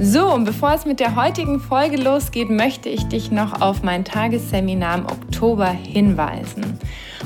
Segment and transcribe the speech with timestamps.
[0.00, 4.04] So, und bevor es mit der heutigen Folge losgeht, möchte ich dich noch auf mein
[4.04, 6.78] Tagesseminar im Oktober hinweisen.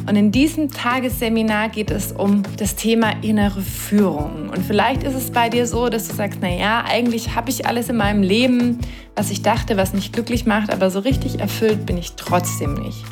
[0.09, 4.48] Und in diesem Tagesseminar geht es um das Thema innere Führung.
[4.48, 7.90] Und vielleicht ist es bei dir so, dass du sagst, naja, eigentlich habe ich alles
[7.90, 8.79] in meinem Leben,
[9.16, 13.04] was ich dachte, was mich glücklich macht, aber so richtig erfüllt bin ich trotzdem nicht.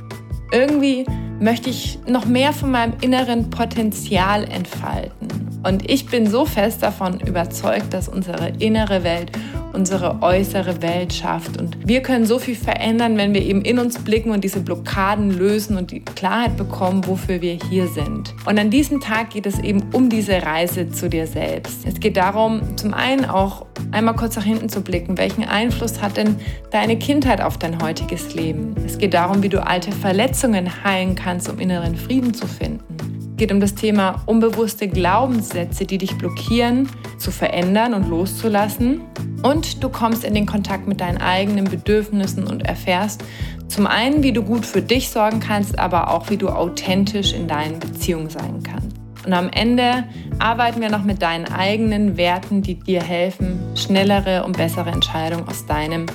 [0.53, 1.05] Irgendwie
[1.41, 5.29] möchte ich noch mehr von meinem inneren Potenzial entfalten.
[5.63, 9.33] Und ich bin so fest davon überzeugt, dass unsere innere Welt
[9.73, 11.61] unsere äußere Welt schafft.
[11.61, 15.31] Und wir können so viel verändern, wenn wir eben in uns blicken und diese Blockaden
[15.31, 18.35] lösen und die Klarheit bekommen, wofür wir hier sind.
[18.47, 21.87] Und an diesem Tag geht es eben um diese Reise zu dir selbst.
[21.87, 25.19] Es geht darum, zum einen auch einmal kurz nach hinten zu blicken.
[25.19, 26.37] Welchen Einfluss hat denn
[26.71, 28.75] deine Kindheit auf dein heutiges Leben?
[28.85, 32.97] Es geht darum, wie du alte Verletzungen heilen kannst, um inneren Frieden zu finden.
[33.21, 39.01] Es geht um das Thema unbewusste Glaubenssätze, die dich blockieren, zu verändern und loszulassen.
[39.43, 43.25] Und du kommst in den Kontakt mit deinen eigenen Bedürfnissen und erfährst
[43.69, 47.47] zum einen, wie du gut für dich sorgen kannst, aber auch, wie du authentisch in
[47.47, 48.97] deinen Beziehungen sein kannst.
[49.25, 50.05] Und am Ende
[50.39, 55.67] arbeiten wir noch mit deinen eigenen Werten, die dir helfen, schnellere und bessere Entscheidungen aus
[55.67, 56.07] deinem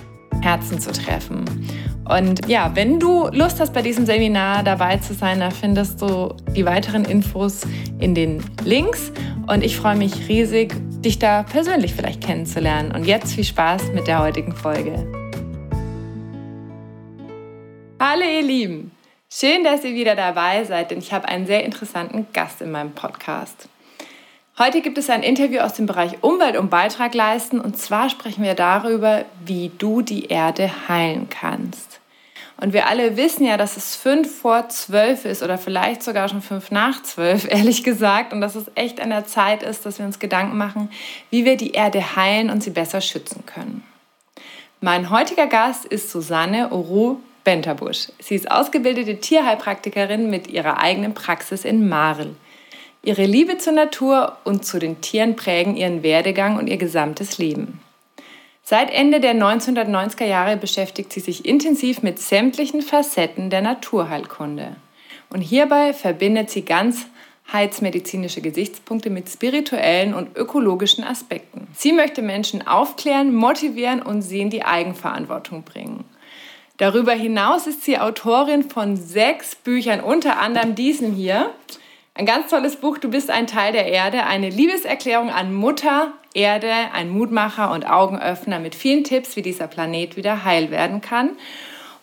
[0.42, 1.46] Herzen zu treffen.
[2.08, 6.36] Und ja, wenn du Lust hast, bei diesem Seminar dabei zu sein, da findest du
[6.56, 7.62] die weiteren Infos
[8.00, 9.12] in den Links.
[9.48, 12.92] Und ich freue mich riesig, dich da persönlich vielleicht kennenzulernen.
[12.92, 15.08] Und jetzt viel Spaß mit der heutigen Folge.
[18.00, 18.92] Hallo ihr Lieben,
[19.32, 22.92] schön, dass ihr wieder dabei seid, denn ich habe einen sehr interessanten Gast in meinem
[22.92, 23.68] Podcast.
[24.60, 28.44] Heute gibt es ein Interview aus dem Bereich Umwelt und Beitrag leisten und zwar sprechen
[28.44, 31.95] wir darüber, wie du die Erde heilen kannst.
[32.58, 36.42] Und wir alle wissen ja, dass es fünf vor zwölf ist oder vielleicht sogar schon
[36.42, 38.32] fünf nach zwölf, ehrlich gesagt.
[38.32, 40.90] Und dass es echt an der Zeit ist, dass wir uns Gedanken machen,
[41.30, 43.84] wie wir die Erde heilen und sie besser schützen können.
[44.82, 48.10] Mein heutiger Gast ist Susanne Oru Benterbusch.
[48.20, 52.36] Sie ist ausgebildete Tierheilpraktikerin mit ihrer eigenen Praxis in Marl.
[53.04, 57.80] Ihre Liebe zur Natur und zu den Tieren prägen ihren Werdegang und ihr gesamtes Leben.
[58.68, 64.76] Seit Ende der 1990er Jahre beschäftigt sie sich intensiv mit sämtlichen Facetten der Naturheilkunde.
[65.30, 71.68] Und hierbei verbindet sie ganzheitsmedizinische Gesichtspunkte mit spirituellen und ökologischen Aspekten.
[71.76, 76.04] Sie möchte Menschen aufklären, motivieren und sie in die Eigenverantwortung bringen.
[76.78, 81.52] Darüber hinaus ist sie Autorin von sechs Büchern, unter anderem diesem hier.
[82.18, 86.72] Ein ganz tolles Buch, Du bist ein Teil der Erde, eine Liebeserklärung an Mutter, Erde
[86.94, 91.32] ein Mutmacher und Augenöffner mit vielen Tipps, wie dieser Planet wieder heil werden kann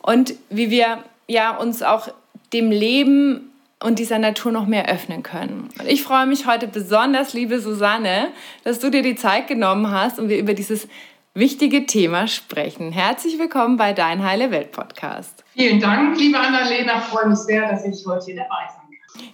[0.03, 2.09] und wie wir ja uns auch
[2.53, 3.53] dem Leben
[3.83, 5.71] und dieser Natur noch mehr öffnen können.
[5.81, 8.29] Und ich freue mich heute besonders, liebe Susanne,
[8.65, 10.89] dass du dir die Zeit genommen hast und wir über dieses
[11.33, 12.93] wichtige Thema sprechen.
[12.93, 15.43] Herzlich willkommen bei Dein Heile Welt Podcast.
[15.56, 16.99] Vielen Dank, liebe Annalena.
[16.99, 18.81] Ich freue mich sehr, dass ich heute hier dabei bin.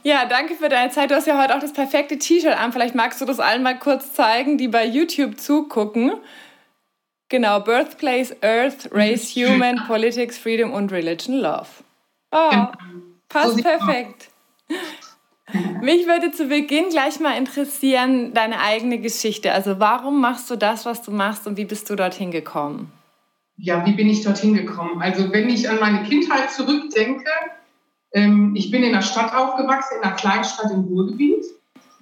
[0.02, 1.10] Ja, danke für deine Zeit.
[1.10, 2.72] Du hast ja heute auch das perfekte T-Shirt an.
[2.72, 6.12] Vielleicht magst du das allen mal kurz zeigen, die bei YouTube zugucken.
[7.28, 11.68] Genau, Birthplace, Earth, Race, Human, Politics, Freedom und Religion, Love.
[12.30, 12.72] Oh, genau.
[13.28, 14.30] passt perfekt.
[15.80, 19.52] Mich würde zu Beginn gleich mal interessieren, deine eigene Geschichte.
[19.52, 22.92] Also warum machst du das, was du machst und wie bist du dorthin gekommen?
[23.56, 25.00] Ja, wie bin ich dorthin gekommen?
[25.00, 27.30] Also wenn ich an meine Kindheit zurückdenke,
[28.12, 31.44] ähm, ich bin in der Stadt aufgewachsen, in einer Kleinstadt im Ruhrgebiet.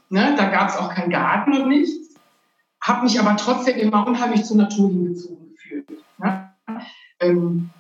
[0.09, 2.15] Ne, da gab es auch keinen Garten und nichts.
[2.81, 5.91] Habe mich aber trotzdem immer unheimlich zur Natur hingezogen gefühlt.
[6.19, 6.53] Ne?
[7.19, 7.71] Ähm,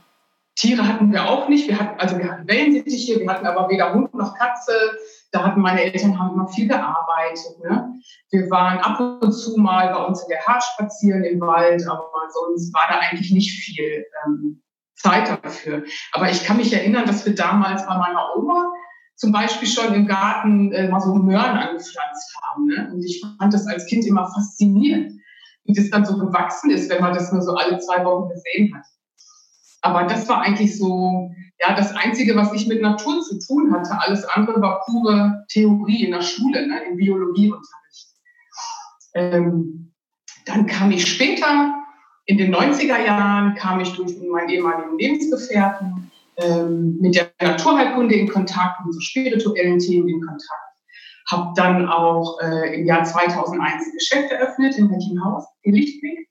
[0.56, 1.68] Tiere hatten wir auch nicht.
[1.68, 4.72] Wir hatten, also wir hatten Wellensittiche, wir hatten aber weder Hund noch Katze.
[5.30, 7.62] Da hatten meine Eltern haben immer viel gearbeitet.
[7.62, 7.94] Ne?
[8.30, 12.10] Wir waren ab und zu mal bei uns in der Haar spazieren im Wald, aber
[12.30, 14.04] sonst war da eigentlich nicht viel.
[14.24, 14.62] Ähm,
[14.96, 15.84] Zeit dafür.
[16.12, 18.72] Aber ich kann mich erinnern, dass wir damals bei meiner Oma
[19.14, 22.66] zum Beispiel schon im Garten äh, mal so Möhren angepflanzt haben.
[22.66, 22.90] Ne?
[22.92, 25.12] Und ich fand das als Kind immer faszinierend,
[25.64, 28.74] wie das dann so gewachsen ist, wenn man das nur so alle zwei Wochen gesehen
[28.74, 28.84] hat.
[29.82, 33.98] Aber das war eigentlich so, ja, das Einzige, was ich mit Natur zu tun hatte.
[34.00, 38.08] Alles andere war pure Theorie in der Schule, ne, im Biologieunterricht.
[39.14, 39.94] Ähm,
[40.44, 41.74] dann kam ich später
[42.26, 48.28] in den 90er Jahren kam ich durch meinen ehemaligen Lebensgefährten ähm, mit der Naturheilkunde in
[48.28, 50.50] Kontakt, mit so spirituellen Themen in Kontakt.
[51.30, 56.28] habe dann auch äh, im Jahr 2001 ein Geschäft eröffnet in Reckinghaus, in Lichtblick.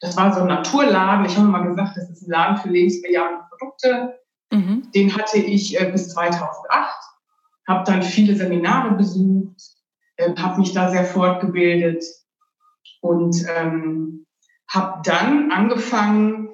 [0.00, 1.26] Das war so ein Naturladen.
[1.26, 4.18] Ich habe mal gesagt, das ist ein Laden für lebensbejahende Produkte.
[4.52, 4.90] Mhm.
[4.94, 6.94] Den hatte ich äh, bis 2008,
[7.66, 9.60] habe dann viele Seminare besucht,
[10.16, 12.04] äh, habe mich da sehr fortgebildet
[13.00, 14.26] und ähm,
[14.68, 16.48] habe dann angefangen,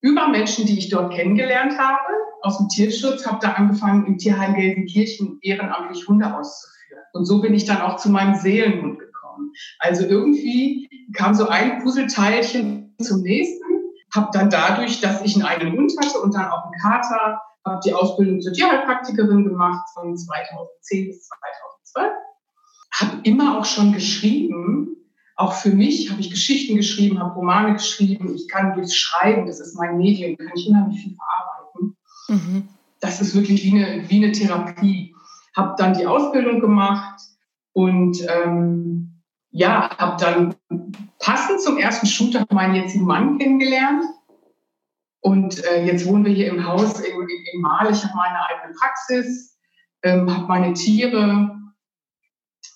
[0.00, 2.12] über Menschen, die ich dort kennengelernt habe,
[2.42, 7.02] aus dem Tierschutz, habe da angefangen, im Tierheim Gelsenkirchen ehrenamtlich Hunde auszuführen.
[7.12, 9.52] Und so bin ich dann auch zu meinem Seelenhund gekommen.
[9.78, 13.64] Also irgendwie kam so ein Puzzleteilchen zum nächsten,
[14.14, 17.80] habe dann dadurch, dass ich einen eigenen Hund hatte und dann auch einen Kater, habe
[17.84, 22.12] die Ausbildung zur Tierheilpraktikerin gemacht von 2010 bis 2012.
[22.92, 24.96] Habe immer auch schon geschrieben,
[25.36, 28.34] auch für mich habe ich Geschichten geschrieben, habe Romane geschrieben.
[28.34, 31.96] Ich kann durchs Schreiben, das ist mein Medium, kann ich unheimlich viel verarbeiten.
[32.28, 32.68] Mhm.
[33.00, 35.14] Das ist wirklich wie eine, wie eine Therapie.
[35.54, 37.20] Habe dann die Ausbildung gemacht
[37.72, 40.54] und ähm, ja, habe dann
[41.18, 44.04] passend zum ersten Shooter meinen jetzigen Mann kennengelernt.
[45.20, 47.90] Und äh, jetzt wohnen wir hier im Haus in, in, in Mal.
[47.90, 49.58] Ich habe meine eigene Praxis,
[50.02, 51.55] ähm, habe meine Tiere,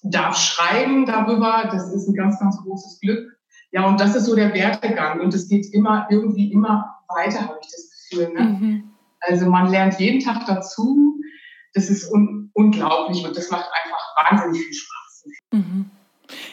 [0.02, 1.68] darf schreiben darüber.
[1.70, 3.36] Das ist ein ganz, ganz großes Glück.
[3.72, 5.20] Ja, und das ist so der Wertegang.
[5.20, 8.32] Und es geht immer irgendwie immer weiter, habe ich das Gefühl.
[8.32, 8.40] Ne?
[8.40, 8.90] Mhm.
[9.20, 11.20] Also man lernt jeden Tag dazu.
[11.74, 15.24] Das ist un unglaublich und das macht einfach wahnsinnig viel Spaß.
[15.52, 15.90] Mhm.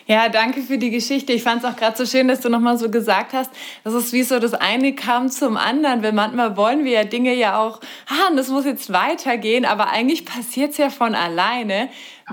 [0.06, 1.34] Ja, danke für die Geschichte.
[1.34, 3.52] Ich fand es auch gerade so schön, dass du nochmal so gesagt hast,
[3.84, 7.34] dass es wie so das eine kam zum anderen, weil manchmal wollen wir ja Dinge
[7.34, 11.90] ja auch, ah, das muss jetzt weitergehen, aber eigentlich passiert es ja von alleine,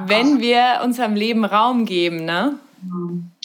[0.06, 2.58] wenn wir unserem Leben Raum geben, ne?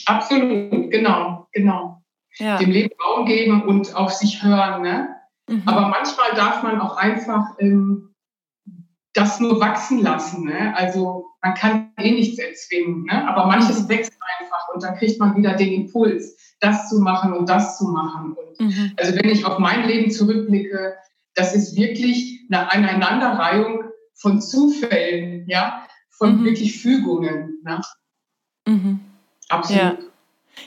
[0.05, 2.01] Absolut, genau, genau.
[2.37, 2.57] Ja.
[2.57, 5.09] Dem Leben Raum geben und auf sich hören, ne?
[5.49, 5.63] Mhm.
[5.65, 8.13] Aber manchmal darf man auch einfach ähm,
[9.13, 10.45] das nur wachsen lassen.
[10.45, 10.73] Ne?
[10.75, 13.27] Also man kann eh nichts erzwingen, ne?
[13.27, 13.89] aber manches mhm.
[13.89, 17.85] wächst einfach und dann kriegt man wieder den Impuls, das zu machen und das zu
[17.85, 18.33] machen.
[18.33, 18.93] Und mhm.
[18.97, 20.95] Also wenn ich auf mein Leben zurückblicke,
[21.35, 23.83] das ist wirklich eine Aneinanderreihung
[24.15, 26.45] von Zufällen, ja, von mhm.
[26.45, 27.59] wirklich Fügungen.
[27.63, 27.81] Ne?
[28.67, 28.99] Mhm.
[29.47, 29.81] Absolut.
[29.81, 29.97] Ja.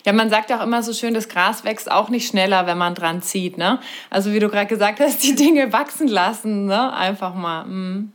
[0.06, 2.94] Ja, man sagt auch immer so schön, das Gras wächst auch nicht schneller, wenn man
[2.94, 3.58] dran zieht.
[3.58, 3.78] Ne?
[4.08, 6.94] Also wie du gerade gesagt hast, die Dinge wachsen lassen, ne?
[6.94, 7.66] einfach mal.
[7.66, 8.12] Mm.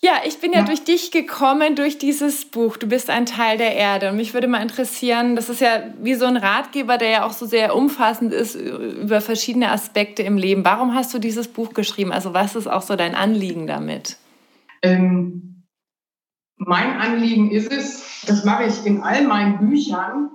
[0.00, 0.60] Ja, ich bin ja.
[0.60, 0.64] ja.
[0.64, 2.76] durch dich gekommen, durch dieses Buch.
[2.76, 4.10] Du bist ein Teil der Erde.
[4.10, 7.32] Und mich würde mal interessieren, das ist ja wie so ein Ratgeber, der ja auch
[7.32, 10.64] so sehr umfassend ist über verschiedene Aspekte im Leben.
[10.64, 12.12] Warum hast du dieses Buch geschrieben?
[12.12, 14.18] Also was ist auch so dein Anliegen damit?
[14.82, 15.64] Ähm,
[16.56, 20.30] mein Anliegen ist es, das mache ich in all meinen Büchern,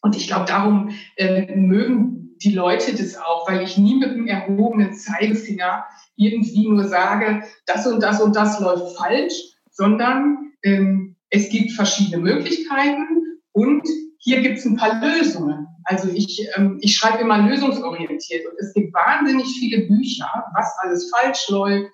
[0.00, 4.26] und ich glaube, darum äh, mögen die Leute das auch, weil ich nie mit dem
[4.26, 5.84] erhobenen Zeigefinger
[6.16, 9.34] irgendwie nur sage, das und das und das läuft falsch,
[9.70, 13.06] sondern ähm, es gibt verschiedene Möglichkeiten
[13.52, 13.82] und
[14.18, 15.66] hier gibt es ein paar Lösungen.
[15.84, 21.10] Also ich, ähm, ich schreibe immer lösungsorientiert und es gibt wahnsinnig viele Bücher, was alles
[21.10, 21.90] falsch läuft,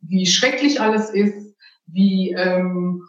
[0.00, 1.56] wie schrecklich alles ist,
[1.86, 3.02] wie ähm,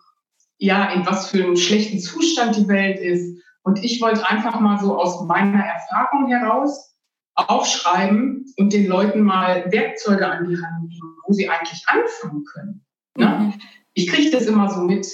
[0.58, 3.42] ja in was für einem schlechten Zustand die Welt ist.
[3.70, 6.96] Und ich wollte einfach mal so aus meiner Erfahrung heraus
[7.36, 12.84] aufschreiben und den Leuten mal Werkzeuge an die Hand geben, wo sie eigentlich anfangen können.
[13.16, 13.28] Ne?
[13.28, 13.54] Mhm.
[13.94, 15.08] Ich kriege das immer so mit,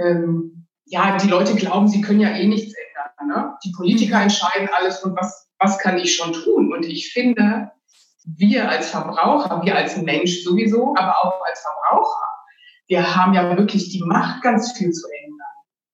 [0.00, 3.28] ähm, ja, die Leute glauben, sie können ja eh nichts ändern.
[3.28, 3.54] Ne?
[3.64, 4.22] Die Politiker mhm.
[4.22, 6.72] entscheiden alles und was, was kann ich schon tun?
[6.72, 7.70] Und ich finde,
[8.24, 12.28] wir als Verbraucher, wir als Mensch sowieso, aber auch als Verbraucher,
[12.88, 15.06] wir haben ja wirklich die Macht, ganz viel zu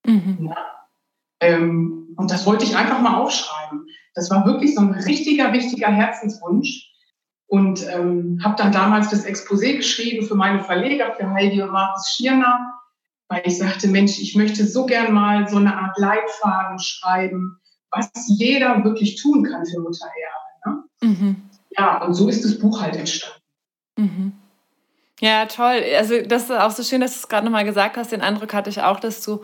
[0.07, 0.39] ändern.
[0.39, 0.47] Mhm.
[0.47, 0.57] Ne?
[1.41, 3.87] Ähm, und das wollte ich einfach mal aufschreiben.
[4.15, 6.87] Das war wirklich so ein richtiger, wichtiger Herzenswunsch.
[7.47, 12.15] Und ähm, habe dann damals das Exposé geschrieben für meine Verleger, für Heidi und Markus
[12.15, 12.81] Schirner,
[13.29, 17.59] weil ich sagte, Mensch, ich möchte so gern mal so eine Art Leitfaden schreiben,
[17.91, 20.85] was jeder wirklich tun kann für Mutter Erde.
[21.01, 21.09] Ne?
[21.09, 21.37] Mhm.
[21.77, 23.41] Ja, und so ist das Buch halt entstanden.
[23.97, 24.33] Mhm.
[25.21, 25.83] Ja, toll.
[25.97, 28.11] Also das ist auch so schön, dass du es gerade nochmal gesagt hast.
[28.11, 29.43] Den Eindruck hatte ich auch, dass du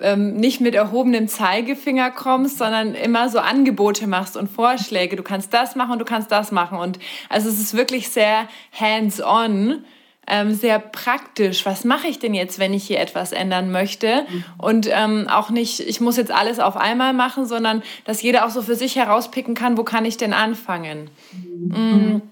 [0.00, 5.16] ähm, nicht mit erhobenem Zeigefinger kommst, sondern immer so Angebote machst und Vorschläge.
[5.16, 6.78] Du kannst das machen du kannst das machen.
[6.78, 6.98] Und
[7.28, 9.84] also es ist wirklich sehr hands-on.
[10.26, 11.66] Ähm, sehr praktisch.
[11.66, 14.24] Was mache ich denn jetzt, wenn ich hier etwas ändern möchte?
[14.26, 14.44] Mhm.
[14.56, 18.50] Und ähm, auch nicht, ich muss jetzt alles auf einmal machen, sondern dass jeder auch
[18.50, 21.10] so für sich herauspicken kann, wo kann ich denn anfangen?
[21.30, 21.76] Mhm.
[21.76, 22.22] Mhm.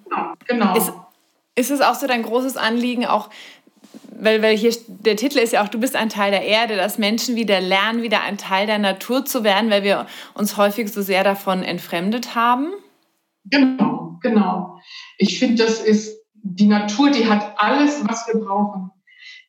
[0.46, 0.74] Genau.
[0.74, 0.90] Ist,
[1.54, 3.28] ist es auch so dein großes Anliegen, auch
[4.22, 6.96] weil, weil hier der Titel ist ja auch, du bist ein Teil der Erde, dass
[6.96, 11.02] Menschen wieder lernen, wieder ein Teil der Natur zu werden, weil wir uns häufig so
[11.02, 12.72] sehr davon entfremdet haben?
[13.44, 14.78] Genau, genau.
[15.18, 18.90] Ich finde, das ist die Natur, die hat alles, was wir brauchen.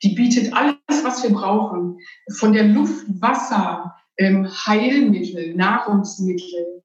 [0.01, 1.97] die bietet alles, was wir brauchen.
[2.37, 6.83] Von der Luft, Wasser, ähm, Heilmittel, Nahrungsmittel.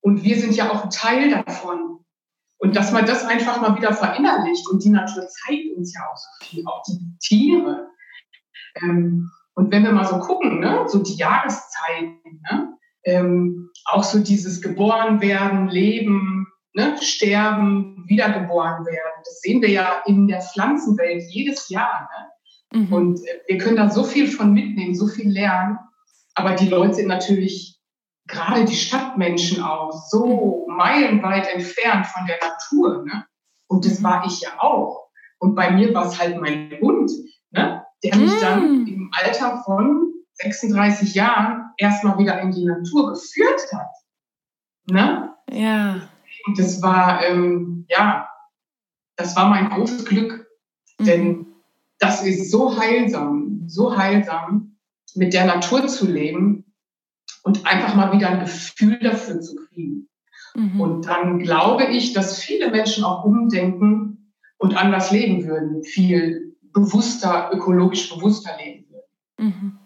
[0.00, 2.01] Und wir sind ja auch Teil davon.
[2.62, 6.16] Und dass man das einfach mal wieder verinnerlicht und die Natur zeigt uns ja auch
[6.16, 7.88] so viel, auch die Tiere.
[8.76, 14.20] Ähm, und wenn wir mal so gucken, ne, so die Jahreszeiten, ne, ähm, auch so
[14.20, 21.24] dieses geboren werden, leben, ne, sterben, wiedergeboren werden, das sehen wir ja in der Pflanzenwelt
[21.30, 22.08] jedes Jahr.
[22.72, 22.84] Ne?
[22.84, 22.92] Mhm.
[22.92, 25.78] Und äh, wir können da so viel von mitnehmen, so viel lernen.
[26.36, 27.81] Aber die Leute sind natürlich
[28.26, 33.04] gerade die Stadtmenschen auch so meilenweit entfernt von der Natur.
[33.04, 33.26] Ne?
[33.68, 35.08] Und das war ich ja auch.
[35.38, 37.10] Und bei mir war es halt mein Hund,
[37.50, 37.84] ne?
[38.04, 38.86] der mich dann mm.
[38.86, 43.90] im Alter von 36 Jahren erstmal wieder in die Natur geführt hat.
[44.90, 45.34] Ne?
[45.50, 46.08] Ja.
[46.46, 48.28] Und das war, ähm, ja,
[49.16, 50.46] das war mein großes Glück.
[50.98, 51.04] Mhm.
[51.04, 51.46] Denn
[51.98, 54.76] das ist so heilsam, so heilsam,
[55.14, 56.61] mit der Natur zu leben
[57.42, 60.08] und einfach mal wieder ein Gefühl dafür zu kriegen.
[60.54, 60.80] Mhm.
[60.80, 67.50] Und dann glaube ich, dass viele Menschen auch umdenken und anders leben würden, viel bewusster,
[67.52, 69.12] ökologisch bewusster leben würden.
[69.38, 69.78] Mhm.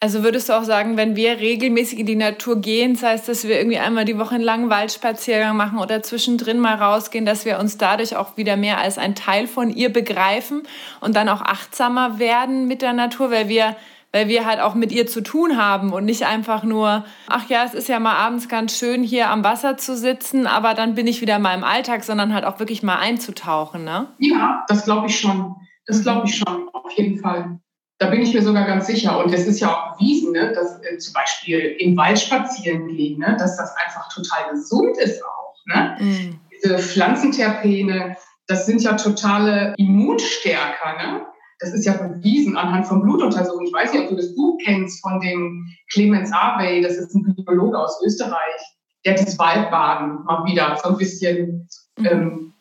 [0.00, 3.48] Also würdest du auch sagen, wenn wir regelmäßig in die Natur gehen, das heißt, dass
[3.48, 7.58] wir irgendwie einmal die Woche einen langen Waldspaziergang machen oder zwischendrin mal rausgehen, dass wir
[7.58, 10.62] uns dadurch auch wieder mehr als ein Teil von ihr begreifen
[11.00, 13.74] und dann auch achtsamer werden mit der Natur, weil wir
[14.12, 17.64] weil wir halt auch mit ihr zu tun haben und nicht einfach nur, ach ja,
[17.64, 21.06] es ist ja mal abends ganz schön hier am Wasser zu sitzen, aber dann bin
[21.06, 24.08] ich wieder in meinem Alltag, sondern halt auch wirklich mal einzutauchen, ne?
[24.18, 25.56] Ja, das glaube ich schon.
[25.86, 27.58] Das glaube ich schon, auf jeden Fall.
[27.98, 29.18] Da bin ich mir sogar ganz sicher.
[29.18, 33.18] Und es ist ja auch bewiesen, ne, dass äh, zum Beispiel im Wald spazieren gehen,
[33.18, 35.56] ne, dass das einfach total gesund ist auch.
[35.66, 35.96] Ne?
[35.98, 36.40] Mhm.
[36.52, 40.96] Diese Pflanzenterpene, das sind ja totale Immunstärker.
[40.98, 41.26] Ne?
[41.60, 43.66] Das ist ja bewiesen anhand von Blutuntersuchungen.
[43.66, 47.34] Ich weiß nicht, ob du das Buch kennst von dem Clemens Arvey, das ist ein
[47.34, 48.60] Biologe aus Österreich,
[49.04, 52.06] der das Waldbaden mal wieder so ein bisschen mhm.
[52.06, 52.52] ähm,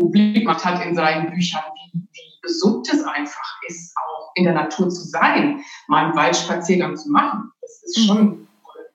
[0.00, 4.54] publik gemacht hat in seinen Büchern, wie, wie gesund es einfach ist, auch in der
[4.54, 7.52] Natur zu sein, mal einen Waldspaziergang zu machen.
[7.60, 8.48] Das ist schon mhm.
[8.64, 8.86] toll.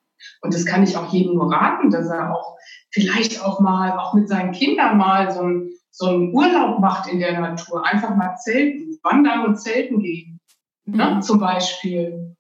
[0.41, 2.57] Und das kann ich auch jedem nur raten, dass er auch
[2.91, 7.19] vielleicht auch mal, auch mit seinen Kindern mal so ein so einen Urlaub macht in
[7.19, 10.41] der Natur, einfach mal zelten, wandern und zelten gehen,
[10.83, 11.21] ne, mhm.
[11.21, 12.35] zum Beispiel.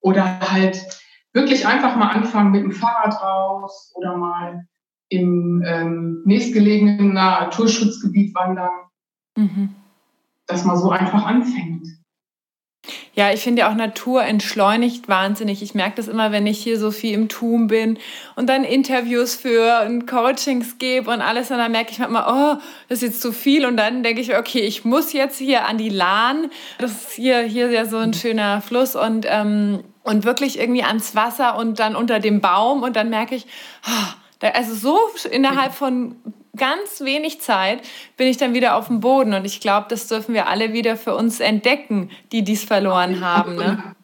[0.00, 0.86] Oder halt
[1.32, 4.66] wirklich einfach mal anfangen mit dem Fahrrad raus oder mal
[5.08, 8.90] im ähm, nächstgelegenen Naturschutzgebiet wandern.
[9.36, 9.74] Mhm.
[10.46, 11.86] Dass man so einfach anfängt.
[13.18, 15.60] Ja, ich finde ja auch Natur entschleunigt wahnsinnig.
[15.60, 17.98] Ich merke das immer, wenn ich hier so viel im Tun bin
[18.36, 21.50] und dann Interviews für und Coachings gebe und alles.
[21.50, 23.66] Und dann merke ich manchmal, oh, das ist jetzt zu viel.
[23.66, 26.48] Und dann denke ich, okay, ich muss jetzt hier an die Lahn.
[26.78, 31.16] Das ist hier, hier ja so ein schöner Fluss und, ähm, und wirklich irgendwie ans
[31.16, 32.84] Wasser und dann unter dem Baum.
[32.84, 33.46] Und dann merke ich,
[33.84, 34.96] oh, also so
[35.28, 36.14] innerhalb von
[36.58, 37.80] ganz wenig Zeit
[38.16, 39.32] bin ich dann wieder auf dem Boden.
[39.34, 43.56] Und ich glaube, das dürfen wir alle wieder für uns entdecken, die dies verloren haben.
[43.56, 43.94] Ne?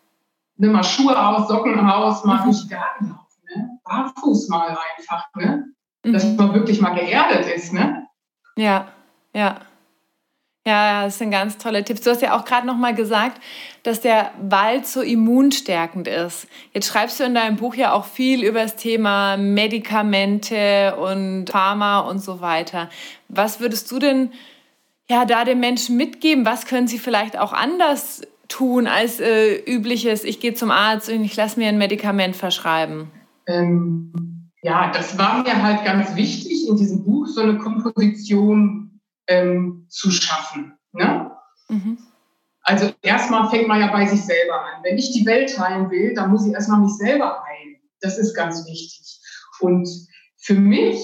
[0.57, 2.45] Nimm mal Schuhe aus, Socken aus, mal mhm.
[2.45, 3.43] durch Garten laufen.
[3.55, 3.79] Ne?
[3.85, 5.27] Barfuß mal einfach.
[5.35, 5.65] Ne?
[6.03, 6.37] Dass mhm.
[6.37, 7.73] man wirklich mal geerdet ist.
[7.73, 8.07] Ne?
[8.57, 8.89] Ja,
[9.35, 9.61] ja.
[10.67, 12.01] Ja, das sind ganz tolle Tipps.
[12.01, 13.39] Du hast ja auch gerade noch mal gesagt,
[13.83, 16.47] dass der Wald so immunstärkend ist.
[16.73, 22.01] Jetzt schreibst du in deinem Buch ja auch viel über das Thema Medikamente und Pharma
[22.01, 22.89] und so weiter.
[23.29, 24.33] Was würdest du denn
[25.11, 26.47] ja da den Menschen mitgeben?
[26.47, 30.25] Was können sie vielleicht auch anders tun als äh, übliches?
[30.25, 33.11] Ich gehe zum Arzt und ich lasse mir ein Medikament verschreiben.
[33.47, 38.84] Ähm, ja, das war mir halt ganz wichtig in diesem Buch so eine Komposition
[39.27, 40.79] ähm, zu schaffen.
[40.93, 41.31] Ne?
[41.69, 41.99] Mhm.
[42.63, 44.83] Also erstmal fängt man ja bei sich selber an.
[44.83, 47.77] Wenn ich die Welt heilen will, dann muss ich erstmal mich selber heilen.
[48.01, 49.21] Das ist ganz wichtig.
[49.61, 49.89] Und
[50.37, 50.99] für mich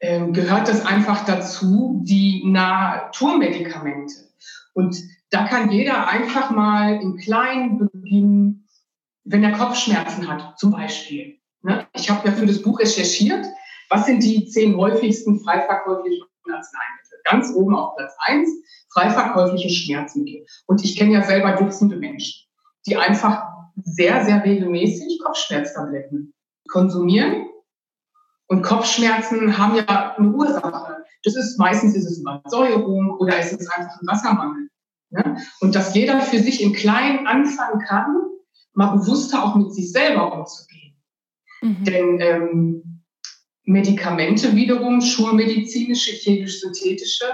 [0.00, 4.14] ähm, gehört das einfach dazu, die Naturmedikamente.
[4.72, 4.96] Und
[5.30, 8.68] da kann jeder einfach mal im Kleinen beginnen,
[9.24, 11.38] wenn er Kopfschmerzen hat, zum Beispiel.
[11.62, 11.86] Ne?
[11.94, 13.46] Ich habe ja für das Buch recherchiert,
[13.88, 17.20] was sind die zehn häufigsten frei verkäuflichen Arzneimittel.
[17.24, 18.48] Ganz oben auf Platz 1,
[18.92, 20.46] frei verkäufliche Schmerzmittel.
[20.66, 22.46] Und ich kenne ja selber Dutzende Menschen,
[22.86, 23.44] die einfach
[23.82, 26.34] sehr, sehr regelmäßig Kopfschmerztabletten
[26.68, 27.46] konsumieren.
[28.46, 31.04] Und Kopfschmerzen haben ja eine Ursache.
[31.24, 34.68] Das ist meistens ist es Übersäuerung oder ist es einfach ein Wassermangel.
[35.10, 35.38] Ne?
[35.60, 38.16] Und dass jeder für sich im Kleinen anfangen kann,
[38.74, 40.96] mal bewusster auch mit sich selber umzugehen.
[41.62, 41.84] Mhm.
[41.84, 42.93] Denn ähm,
[43.64, 47.26] Medikamente wiederum, schulmedizinische, chemisch-synthetische,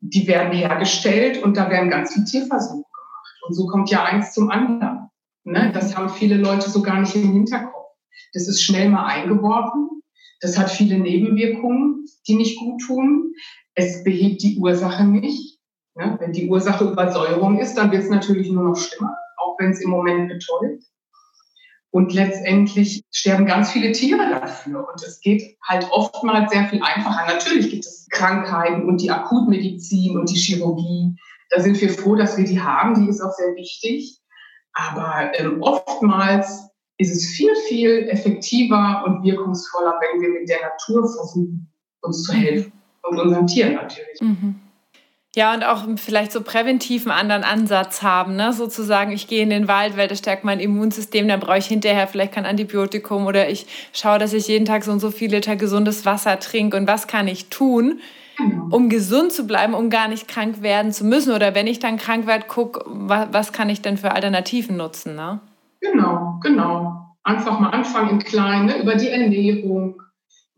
[0.00, 3.42] die werden hergestellt und da werden ganz viele Tierversuche gemacht.
[3.46, 5.08] Und so kommt ja eins zum anderen.
[5.44, 5.70] Ne?
[5.72, 7.92] Das haben viele Leute so gar nicht im Hinterkopf.
[8.32, 10.02] Das ist schnell mal eingeworfen.
[10.40, 13.32] Das hat viele Nebenwirkungen, die nicht gut tun.
[13.74, 15.58] Es behebt die Ursache nicht.
[15.94, 16.16] Ne?
[16.20, 19.80] Wenn die Ursache Übersäuerung ist, dann wird es natürlich nur noch schlimmer, auch wenn es
[19.80, 20.84] im Moment betäubt.
[21.94, 24.84] Und letztendlich sterben ganz viele Tiere dafür.
[24.88, 27.32] Und es geht halt oftmals sehr viel einfacher.
[27.32, 31.14] Natürlich gibt es Krankheiten und die Akutmedizin und die Chirurgie.
[31.50, 33.00] Da sind wir froh, dass wir die haben.
[33.00, 34.18] Die ist auch sehr wichtig.
[34.72, 41.02] Aber ähm, oftmals ist es viel, viel effektiver und wirkungsvoller, wenn wir mit der Natur
[41.02, 42.72] versuchen, uns zu helfen.
[43.02, 44.20] Und unseren Tieren natürlich.
[44.20, 44.56] Mhm.
[45.34, 48.52] Ja, und auch vielleicht so präventiv einen anderen Ansatz haben, ne?
[48.52, 52.06] sozusagen, ich gehe in den Wald, weil das stärkt mein Immunsystem, dann brauche ich hinterher
[52.06, 55.56] vielleicht kein Antibiotikum oder ich schaue, dass ich jeden Tag so und so viel Liter
[55.56, 57.98] gesundes Wasser trinke und was kann ich tun,
[58.36, 58.68] genau.
[58.70, 61.96] um gesund zu bleiben, um gar nicht krank werden zu müssen oder wenn ich dann
[61.96, 65.40] krank werde, guck, was, was kann ich denn für Alternativen nutzen, ne?
[65.80, 67.08] Genau, genau.
[67.24, 68.80] Einfach mal anfangen im Kleinen, ne?
[68.80, 70.00] über die Ernährung,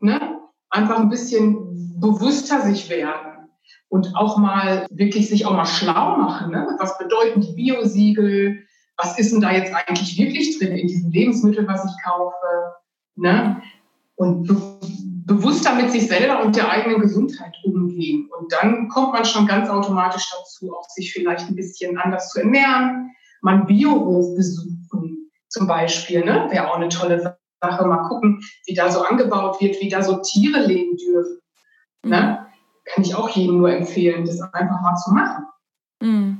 [0.00, 0.20] ne?
[0.68, 3.25] einfach ein bisschen bewusster sich werden
[3.88, 6.52] und auch mal wirklich sich auch mal schlau machen.
[6.52, 6.66] Ne?
[6.78, 8.64] Was bedeuten die Biosiegel?
[8.96, 12.34] Was ist denn da jetzt eigentlich wirklich drin in diesem Lebensmittel, was ich kaufe?
[13.16, 13.62] Ne?
[14.16, 14.56] Und be
[15.26, 18.30] bewusster mit sich selber und der eigenen Gesundheit umgehen.
[18.38, 22.38] Und dann kommt man schon ganz automatisch dazu, auch sich vielleicht ein bisschen anders zu
[22.38, 23.10] ernähren.
[23.42, 26.46] Man Biohof besuchen zum Beispiel, ne?
[26.50, 27.36] wäre auch eine tolle Sache.
[27.86, 31.40] Mal gucken, wie da so angebaut wird, wie da so Tiere leben dürfen.
[32.04, 32.46] Ne?
[32.86, 35.44] Kann ich auch jedem nur empfehlen, das einfach mal zu machen.
[36.00, 36.38] Mhm.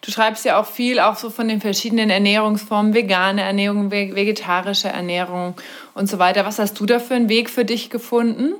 [0.00, 5.54] Du schreibst ja auch viel auch so von den verschiedenen Ernährungsformen, vegane Ernährung, vegetarische Ernährung
[5.94, 6.46] und so weiter.
[6.46, 8.54] Was hast du da für einen Weg für dich gefunden?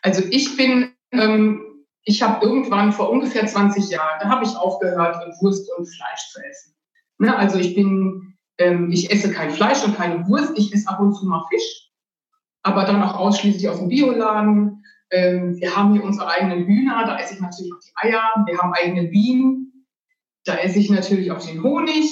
[0.00, 1.62] Also ich bin, ähm,
[2.04, 6.40] ich habe irgendwann vor ungefähr 20 Jahren, da habe ich aufgehört, Wurst und Fleisch zu
[6.40, 6.74] essen.
[7.18, 7.36] Ne?
[7.36, 11.14] Also ich bin, ähm, ich esse kein Fleisch und keine Wurst, ich esse ab und
[11.14, 11.90] zu mal Fisch,
[12.62, 14.81] aber dann auch ausschließlich aus dem Bioladen
[15.12, 18.44] wir haben hier unsere eigenen Hühner, da esse ich natürlich auch die Eier.
[18.46, 19.86] Wir haben eigene Bienen,
[20.44, 22.10] da esse ich natürlich auch den Honig.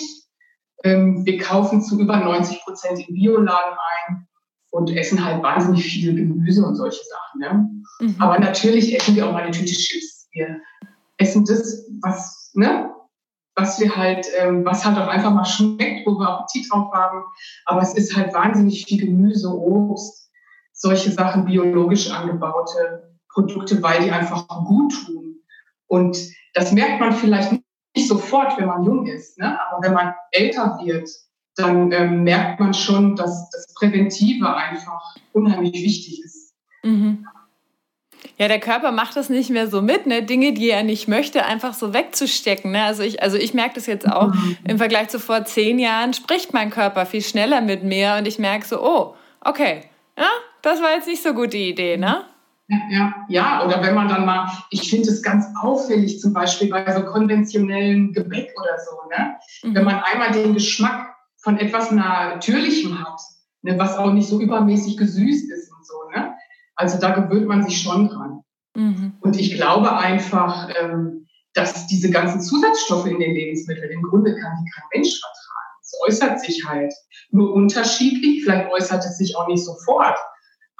[0.84, 3.76] Ähm, wir kaufen zu über 90 Prozent in Bioladen
[4.08, 4.26] ein
[4.70, 7.40] und essen halt wahnsinnig viel Gemüse und solche Sachen.
[7.40, 7.70] Ne?
[8.00, 8.16] Mhm.
[8.18, 10.28] Aber natürlich essen wir auch mal eine Tüte Chips.
[10.32, 10.60] Wir
[11.18, 12.90] essen das, was, ne?
[13.56, 17.24] was wir halt, ähm, was halt auch einfach mal schmeckt, wo wir Appetit drauf haben.
[17.66, 20.29] Aber es ist halt wahnsinnig viel Gemüse, Obst,
[20.80, 25.36] solche Sachen, biologisch angebaute Produkte, weil die einfach gut tun.
[25.86, 26.18] Und
[26.54, 29.58] das merkt man vielleicht nicht sofort, wenn man jung ist, ne?
[29.60, 31.08] aber wenn man älter wird,
[31.56, 36.54] dann ähm, merkt man schon, dass das Präventive einfach unheimlich wichtig ist.
[36.82, 37.26] Mhm.
[38.38, 40.22] Ja, der Körper macht das nicht mehr so mit, ne?
[40.22, 42.72] Dinge, die er nicht möchte, einfach so wegzustecken.
[42.72, 42.82] Ne?
[42.82, 44.56] Also ich, also ich merke das jetzt auch mhm.
[44.66, 48.38] im Vergleich zu vor zehn Jahren, spricht mein Körper viel schneller mit mir und ich
[48.38, 49.82] merke so, oh, okay,
[50.16, 50.28] ja,
[50.62, 52.24] das war jetzt nicht so gute Idee, ne?
[52.90, 56.92] Ja, ja, oder wenn man dann mal, ich finde es ganz auffällig, zum Beispiel bei
[56.94, 59.36] so konventionellen Gebäck oder so, ne?
[59.64, 59.74] Mhm.
[59.74, 63.20] Wenn man einmal den Geschmack von etwas Natürlichem hat,
[63.62, 66.34] ne, was auch nicht so übermäßig gesüßt ist und so, ne?
[66.76, 68.40] Also da gewöhnt man sich schon dran.
[68.76, 69.14] Mhm.
[69.20, 74.52] Und ich glaube einfach, ähm, dass diese ganzen Zusatzstoffe in den Lebensmitteln im Grunde kann
[74.64, 75.78] die kein Mensch vertragen.
[75.82, 76.94] Es äußert sich halt
[77.30, 80.16] nur unterschiedlich, vielleicht äußert es sich auch nicht sofort.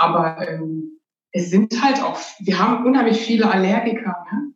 [0.01, 0.99] Aber ähm,
[1.31, 4.25] es sind halt auch, wir haben unheimlich viele Allergiker.
[4.33, 4.55] Ne?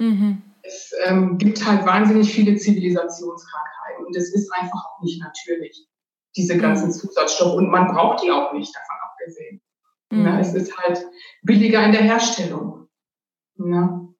[0.00, 0.42] Mhm.
[0.62, 5.86] Es ähm, gibt halt wahnsinnig viele Zivilisationskrankheiten und es ist einfach auch nicht natürlich,
[6.34, 6.92] diese ganzen mhm.
[6.92, 7.56] Zusatzstoffe.
[7.56, 9.60] Und man braucht die auch nicht, davon abgesehen.
[10.10, 10.22] Mhm.
[10.22, 10.40] Ne?
[10.40, 11.04] Es ist halt
[11.42, 12.88] billiger in der Herstellung.
[13.56, 14.14] Ne?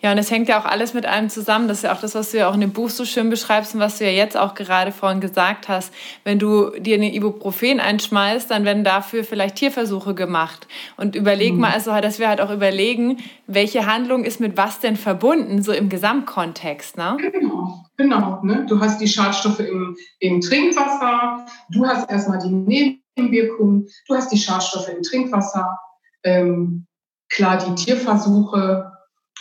[0.00, 1.66] Ja, und es hängt ja auch alles mit einem zusammen.
[1.66, 3.74] Das ist ja auch das, was du ja auch in dem Buch so schön beschreibst
[3.74, 5.92] und was du ja jetzt auch gerade vorhin gesagt hast.
[6.22, 10.68] Wenn du dir eine Ibuprofen einschmeißt, dann werden dafür vielleicht Tierversuche gemacht.
[10.96, 11.60] Und überleg mhm.
[11.60, 15.72] mal, also, dass wir halt auch überlegen, welche Handlung ist mit was denn verbunden, so
[15.72, 16.96] im Gesamtkontext.
[16.96, 17.16] Ne?
[17.20, 18.40] Genau, genau.
[18.44, 18.66] Ne?
[18.68, 24.38] Du hast die Schadstoffe im, im Trinkwasser, du hast erstmal die Nebenwirkungen, du hast die
[24.38, 25.76] Schadstoffe im Trinkwasser,
[26.22, 26.86] ähm,
[27.28, 28.92] klar die Tierversuche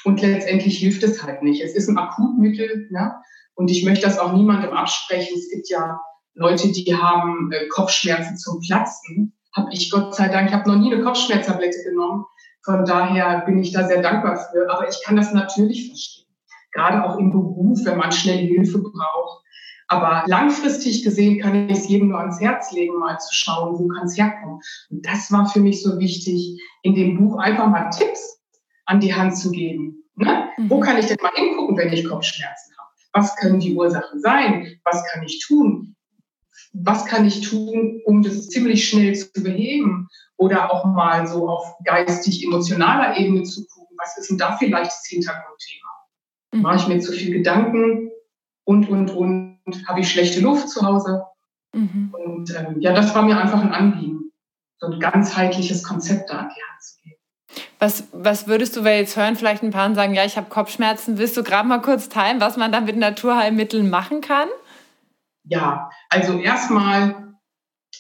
[0.07, 1.61] und letztendlich hilft es halt nicht.
[1.61, 2.87] Es ist ein Akutmittel.
[2.91, 3.13] Ne?
[3.55, 5.37] Und ich möchte das auch niemandem absprechen.
[5.37, 5.99] Es gibt ja
[6.33, 9.37] Leute, die haben äh, Kopfschmerzen zum Platzen.
[9.53, 12.23] Habe ich Gott sei Dank, ich habe noch nie eine Kopfschmerztablette genommen.
[12.63, 14.71] Von daher bin ich da sehr dankbar für.
[14.71, 16.33] Aber ich kann das natürlich verstehen.
[16.71, 19.43] Gerade auch im Beruf, wenn man schnell Hilfe braucht.
[19.89, 23.87] Aber langfristig gesehen kann ich es jedem nur ans Herz legen, mal zu schauen, wo
[23.87, 24.61] kann es herkommen.
[24.89, 28.37] Und das war für mich so wichtig, in dem Buch einfach mal Tipps
[28.85, 29.96] an die Hand zu geben.
[30.17, 30.49] Ne?
[30.57, 30.69] Mhm.
[30.69, 32.89] Wo kann ich denn mal hingucken, wenn ich Kopfschmerzen habe?
[33.13, 34.79] Was können die Ursachen sein?
[34.83, 35.95] Was kann ich tun?
[36.73, 40.07] Was kann ich tun, um das ziemlich schnell zu beheben?
[40.35, 45.05] Oder auch mal so auf geistig-emotionaler Ebene zu gucken, was ist denn da vielleicht das
[45.07, 45.87] Hintergrundthema?
[46.53, 46.61] Mhm.
[46.61, 48.11] Mache ich mir zu viel Gedanken
[48.63, 51.23] und, und, und, habe ich schlechte Luft zu Hause?
[51.73, 52.13] Mhm.
[52.13, 54.31] Und ähm, ja, das war mir einfach ein Anliegen,
[54.77, 57.16] so ein ganzheitliches Konzept da an die Hand zu geben.
[57.79, 60.49] Was, was würdest du, weil jetzt hören vielleicht ein paar und sagen, ja, ich habe
[60.49, 64.47] Kopfschmerzen, willst du gerade mal kurz teilen, was man da mit Naturheilmitteln machen kann?
[65.43, 67.35] Ja, also erstmal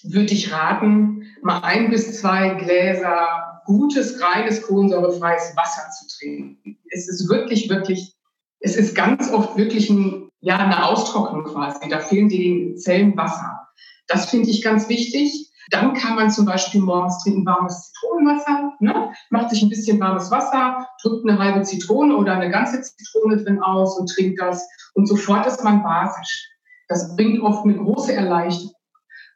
[0.03, 6.77] würde ich raten, mal ein bis zwei Gläser gutes, reines, kohlensäurefreies Wasser zu trinken.
[6.89, 8.15] Es ist wirklich, wirklich,
[8.59, 11.87] es ist ganz oft wirklich ein, ja, eine Austrocknung quasi.
[11.89, 13.67] Da fehlen den Zellen Wasser.
[14.07, 15.46] Das finde ich ganz wichtig.
[15.69, 19.11] Dann kann man zum Beispiel morgens trinken warmes Zitronenwasser, ne?
[19.29, 23.61] macht sich ein bisschen warmes Wasser, drückt eine halbe Zitrone oder eine ganze Zitrone drin
[23.61, 24.67] aus und trinkt das.
[24.93, 26.49] Und sofort ist man basisch.
[26.87, 28.73] Das bringt oft eine große Erleichterung.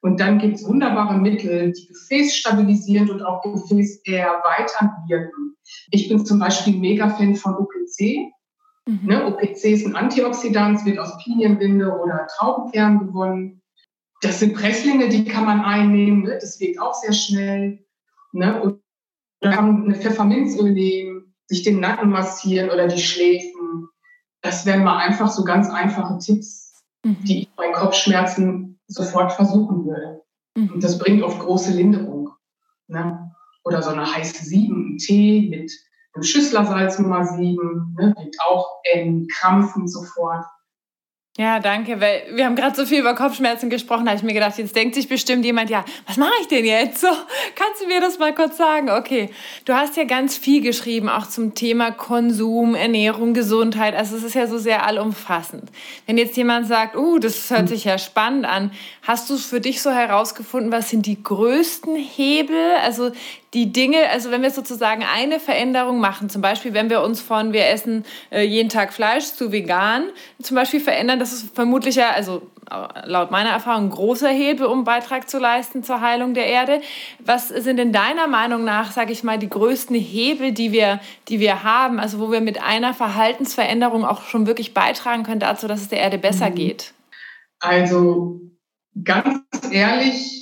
[0.02, 5.56] Und dann gibt es wunderbare Mittel, die gefäßstabilisierend und auch Gefäß erweiternd wirken.
[5.92, 8.32] Ich bin zum Beispiel mega Fan von OPC.
[8.88, 9.00] Mhm.
[9.04, 13.61] Ne, OPC ist ein Antioxidant, wird aus Pinienbinde oder Traubenkern gewonnen.
[14.22, 16.38] Das sind Presslinge, die kann man einnehmen, ne?
[16.40, 17.86] das wirkt auch sehr schnell.
[18.32, 18.80] Ne?
[19.42, 23.90] Man eine Pfefferminzöl nehmen, sich den Nacken massieren oder die Schläfen.
[24.42, 27.18] Das wären mal einfach so ganz einfache Tipps, mhm.
[27.24, 30.22] die ich bei Kopfschmerzen sofort versuchen würde.
[30.56, 30.74] Mhm.
[30.74, 32.30] Und das bringt oft große Linderung.
[32.88, 33.32] Ne?
[33.64, 35.72] Oder so eine heiße Sieben, ein Tee mit
[36.14, 38.14] einem Schüsslersalz Nummer 7, ne?
[38.16, 38.82] wirkt auch
[39.34, 40.46] Krampfen sofort.
[41.38, 44.58] Ja, danke, weil wir haben gerade so viel über Kopfschmerzen gesprochen, habe ich mir gedacht,
[44.58, 47.00] jetzt denkt sich bestimmt jemand, ja, was mache ich denn jetzt?
[47.00, 47.08] So,
[47.56, 48.90] kannst du mir das mal kurz sagen?
[48.90, 49.30] Okay,
[49.64, 53.96] du hast ja ganz viel geschrieben, auch zum Thema Konsum, Ernährung, Gesundheit.
[53.96, 55.72] Also es ist ja so sehr allumfassend.
[56.06, 59.62] Wenn jetzt jemand sagt, oh, uh, das hört sich ja spannend an, hast du für
[59.62, 62.76] dich so herausgefunden, was sind die größten Hebel?
[62.84, 63.14] Also
[63.54, 67.52] die Dinge, also wenn wir sozusagen eine Veränderung machen, zum Beispiel wenn wir uns von
[67.52, 70.06] wir essen äh, jeden Tag Fleisch zu vegan
[70.42, 72.44] zum Beispiel verändern, das ist vermutlich ja, also
[73.06, 76.82] laut meiner Erfahrung, ein großer Hebel, um Beitrag zu leisten zur Heilung der Erde.
[77.20, 81.42] Was sind in deiner Meinung nach, sage ich mal, die größten Hebel, die wir, die
[81.42, 85.82] wir haben, also wo wir mit einer Verhaltensveränderung auch schon wirklich beitragen können dazu, dass
[85.82, 86.56] es der Erde besser mhm.
[86.56, 86.94] geht?
[87.60, 88.40] Also
[89.04, 90.41] ganz ehrlich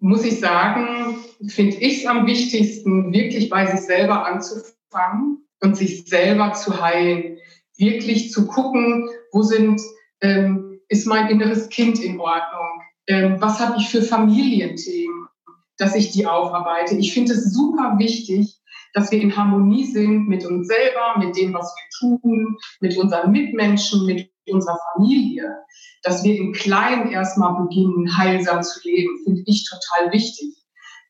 [0.00, 6.04] muss ich sagen, finde ich es am wichtigsten, wirklich bei sich selber anzufangen und sich
[6.06, 7.38] selber zu heilen.
[7.76, 9.80] Wirklich zu gucken, wo sind,
[10.22, 12.82] ähm, ist mein inneres Kind in Ordnung?
[13.06, 15.28] Ähm, was habe ich für Familienthemen,
[15.76, 16.96] dass ich die aufarbeite?
[16.96, 18.60] Ich finde es super wichtig,
[18.92, 23.30] dass wir in Harmonie sind mit uns selber, mit dem, was wir tun, mit unseren
[23.30, 25.56] Mitmenschen, mit unserer Familie.
[26.02, 30.56] Dass wir im Kleinen erstmal beginnen, heilsam zu leben, finde ich total wichtig.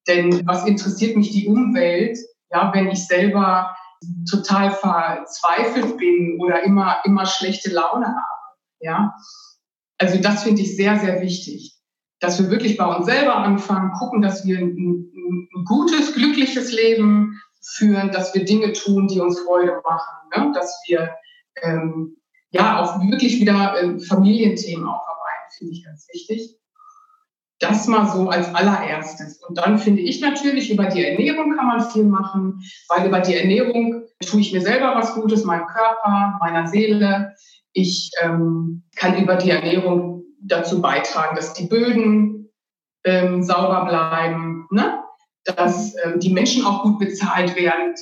[0.08, 2.18] Denn was interessiert mich die Umwelt,
[2.50, 3.74] ja, wenn ich selber
[4.28, 9.14] total verzweifelt bin oder immer, immer schlechte Laune habe, ja.
[9.98, 11.76] Also das finde ich sehr, sehr wichtig,
[12.20, 15.08] dass wir wirklich bei uns selber anfangen, gucken, dass wir ein,
[15.54, 20.52] ein gutes, glückliches Leben führen, dass wir Dinge tun, die uns Freude machen, ne?
[20.54, 21.14] dass wir
[21.62, 22.16] ähm,
[22.50, 26.56] ja auch wirklich wieder äh, Familienthemen aufarbeiten, finde ich ganz wichtig.
[27.58, 29.42] Das mal so als allererstes.
[29.46, 33.36] Und dann finde ich natürlich, über die Ernährung kann man viel machen, weil über die
[33.36, 37.34] Ernährung tue ich mir selber was Gutes, meinem Körper, meiner Seele.
[37.72, 42.50] Ich ähm, kann über die Ernährung dazu beitragen, dass die Böden
[43.04, 45.02] ähm, sauber bleiben, ne?
[45.44, 47.94] dass ähm, die Menschen auch gut bezahlt werden,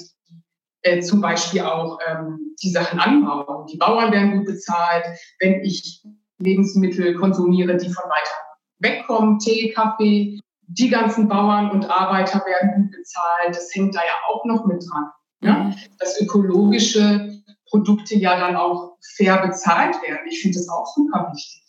[0.83, 3.67] äh, zum Beispiel auch ähm, die Sachen anbauen.
[3.67, 5.05] Die Bauern werden gut bezahlt.
[5.41, 6.03] Wenn ich
[6.39, 8.35] Lebensmittel konsumiere, die von weiter
[8.81, 10.41] wegkommen, Tee, Kaffee.
[10.71, 13.57] Die ganzen Bauern und Arbeiter werden gut bezahlt.
[13.57, 15.11] Das hängt da ja auch noch mit dran.
[15.41, 15.55] Ja?
[15.65, 15.75] Mhm.
[15.99, 20.27] Dass ökologische Produkte ja dann auch fair bezahlt werden.
[20.29, 21.63] Ich finde das auch super wichtig.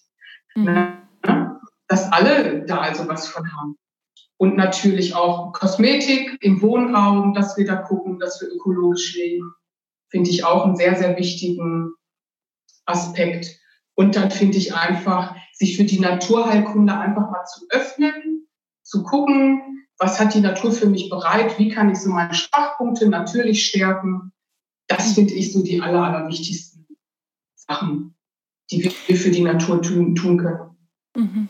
[0.55, 0.63] Mhm.
[0.65, 1.59] Ne?
[1.87, 3.77] Dass alle da also was von haben.
[4.39, 9.53] Und natürlich auch Kosmetik im Wohnraum, dass wir da gucken, dass wir ökologisch leben.
[10.07, 11.91] Finde ich auch einen sehr, sehr wichtigen
[12.85, 13.59] Aspekt.
[13.95, 18.47] Und dann finde ich einfach, sich für die Naturheilkunde einfach mal zu öffnen,
[18.81, 23.09] zu gucken, was hat die Natur für mich bereit, wie kann ich so meine Schwachpunkte
[23.09, 24.31] natürlich stärken.
[24.87, 26.87] Das finde ich so die aller, aller wichtigsten
[27.55, 28.15] Sachen,
[28.71, 30.77] die wir für die Natur tun, tun können.
[31.13, 31.49] Mhm.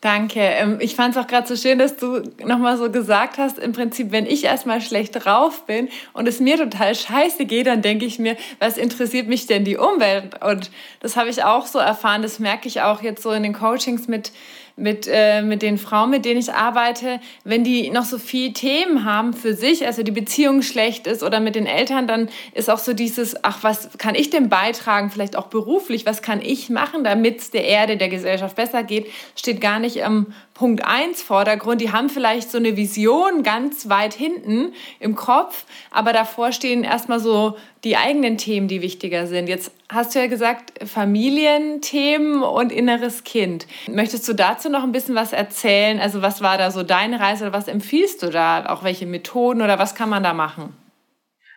[0.00, 0.40] Danke.
[0.40, 3.72] Ähm, ich fand es auch gerade so schön, dass du nochmal so gesagt hast, im
[3.72, 8.04] Prinzip, wenn ich erstmal schlecht drauf bin und es mir total scheiße geht, dann denke
[8.04, 10.40] ich mir, was interessiert mich denn die Umwelt?
[10.44, 13.54] Und das habe ich auch so erfahren, das merke ich auch jetzt so in den
[13.54, 14.30] Coachings mit
[14.78, 19.04] mit, äh, mit den Frauen, mit denen ich arbeite, wenn die noch so viel Themen
[19.04, 22.78] haben für sich, also die Beziehung schlecht ist oder mit den Eltern, dann ist auch
[22.78, 27.04] so dieses, ach, was kann ich denn beitragen, vielleicht auch beruflich, was kann ich machen,
[27.04, 31.80] damit es der Erde, der Gesellschaft besser geht, steht gar nicht am Punkt 1 Vordergrund.
[31.80, 37.20] Die haben vielleicht so eine Vision ganz weit hinten im Kopf, aber davor stehen erstmal
[37.20, 39.48] so die eigenen Themen, die wichtiger sind.
[39.48, 43.68] Jetzt hast du ja gesagt, Familienthemen und inneres Kind.
[43.88, 46.00] Möchtest du dazu noch ein bisschen was erzählen?
[46.00, 48.66] Also was war da so deine Reise oder was empfiehlst du da?
[48.66, 50.74] Auch welche Methoden oder was kann man da machen?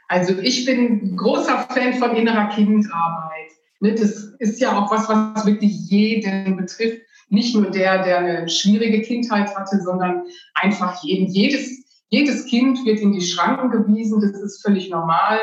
[0.08, 3.52] Also ich bin großer Fan von innerer Kindarbeit.
[3.80, 8.50] Ne, das ist ja auch was, was wirklich jeden betrifft nicht nur der, der eine
[8.50, 11.28] schwierige Kindheit hatte, sondern einfach jeden.
[11.28, 15.40] Jedes, jedes Kind wird in die Schranken gewiesen, das ist völlig normal.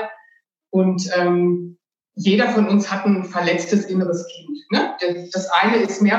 [0.71, 1.79] Und ähm,
[2.15, 4.59] jeder von uns hat ein verletztes inneres Kind.
[4.71, 5.29] Ne?
[5.33, 6.19] Das eine ist mehr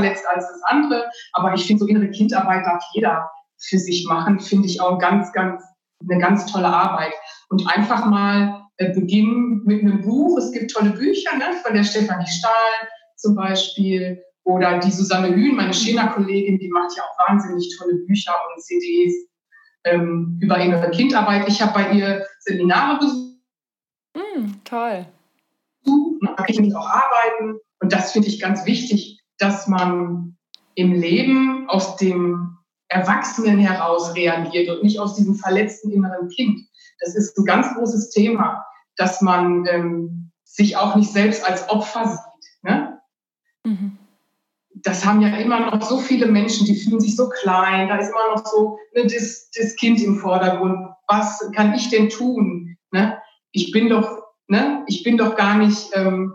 [0.00, 4.40] verletzt als das andere, aber ich finde, so innere Kindarbeit darf jeder für sich machen,
[4.40, 5.62] finde ich auch ganz, ganz,
[6.08, 7.12] eine ganz tolle Arbeit.
[7.50, 10.38] Und einfach mal äh, beginnen mit einem Buch.
[10.38, 11.52] Es gibt tolle Bücher ne?
[11.62, 17.02] von der Stefanie Stahl zum Beispiel oder die Susanne Hühn, meine Schena-Kollegin, die macht ja
[17.02, 19.28] auch wahnsinnig tolle Bücher und CDs
[19.84, 21.46] ähm, über innere Kindarbeit.
[21.46, 23.36] Ich habe bei ihr Seminare besucht.
[24.14, 25.06] Mm, toll.
[25.84, 27.58] Da kann ich auch arbeiten.
[27.80, 30.36] Und das finde ich ganz wichtig, dass man
[30.74, 36.60] im Leben aus dem Erwachsenen heraus reagiert und nicht aus diesem verletzten inneren Kind.
[37.00, 38.64] Das ist ein ganz großes Thema,
[38.96, 42.62] dass man ähm, sich auch nicht selbst als Opfer sieht.
[42.62, 43.00] Ne?
[43.64, 43.98] Mhm
[44.82, 48.10] das haben ja immer noch so viele Menschen, die fühlen sich so klein, da ist
[48.10, 50.88] immer noch so ne, das, das Kind im Vordergrund.
[51.08, 52.76] Was kann ich denn tun?
[52.90, 53.18] Ne?
[53.52, 56.34] Ich bin doch, ne, ich bin doch gar nicht, ähm,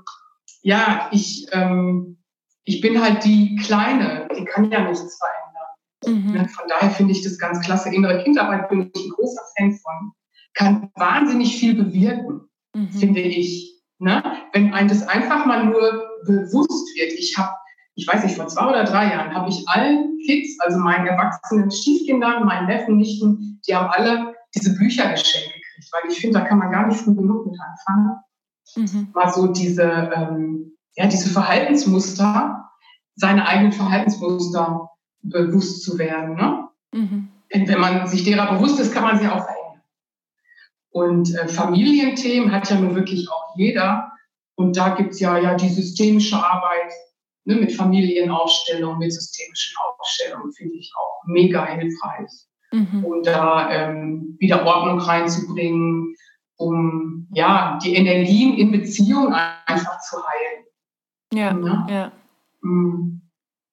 [0.62, 2.18] ja, ich, ähm,
[2.66, 6.24] ich bin halt die Kleine, die kann ja nichts verändern.
[6.24, 6.32] Mhm.
[6.34, 6.50] Ne?
[6.50, 7.94] Von daher finde ich das ganz klasse.
[7.94, 10.12] Innere Kindarbeit bin ich ein großer Fan von.
[10.54, 12.90] Kann wahnsinnig viel bewirken, mhm.
[12.90, 13.82] finde ich.
[14.00, 14.24] Ne?
[14.54, 17.14] Wenn einem das einfach mal nur bewusst wird.
[17.14, 17.56] Ich habe
[17.96, 21.72] ich weiß nicht, vor zwei oder drei Jahren habe ich allen Kids, also meinen erwachsenen
[21.72, 26.46] Stiefkindern, meinen Neffen, Nichten, die haben alle diese Bücher geschenkt gekriegt, weil ich finde, da
[26.46, 28.18] kann man gar nicht früh genug mit anfangen.
[28.76, 29.12] Mhm.
[29.14, 32.70] Mal so diese, ähm, ja, diese Verhaltensmuster,
[33.16, 34.90] seine eigenen Verhaltensmuster
[35.22, 36.36] bewusst zu werden.
[36.36, 36.68] Ne?
[36.94, 37.30] Mhm.
[37.50, 39.82] Wenn man sich derer bewusst ist, kann man sie auch verändern.
[40.90, 44.12] Und äh, Familienthemen hat ja nun wirklich auch jeder.
[44.56, 46.92] Und da gibt es ja, ja die systemische Arbeit,
[47.44, 52.32] ne, mit Familienaufstellung, mit systemischen Aufstellungen, finde ich auch mega hilfreich.
[52.72, 53.04] Mhm.
[53.04, 56.16] Und da ähm, wieder Ordnung reinzubringen,
[56.58, 60.65] um ja, die Energien in Beziehung einfach zu heilen.
[61.36, 61.88] Ja, ne?
[61.90, 62.12] ja.
[62.62, 63.22] Mhm.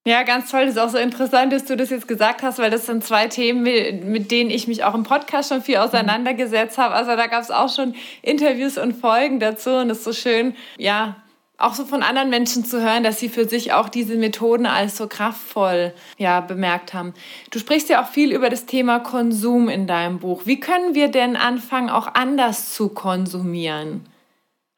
[0.04, 0.66] Ja, ganz toll.
[0.66, 3.28] Das ist auch so interessant, dass du das jetzt gesagt hast, weil das sind zwei
[3.28, 6.94] Themen, mit denen ich mich auch im Podcast schon viel auseinandergesetzt habe.
[6.94, 10.56] Also da gab es auch schon Interviews und Folgen dazu und es ist so schön,
[10.76, 11.22] ja,
[11.56, 14.96] auch so von anderen Menschen zu hören, dass sie für sich auch diese Methoden als
[14.96, 17.14] so kraftvoll ja, bemerkt haben.
[17.52, 20.42] Du sprichst ja auch viel über das Thema Konsum in deinem Buch.
[20.44, 24.08] Wie können wir denn anfangen, auch anders zu konsumieren?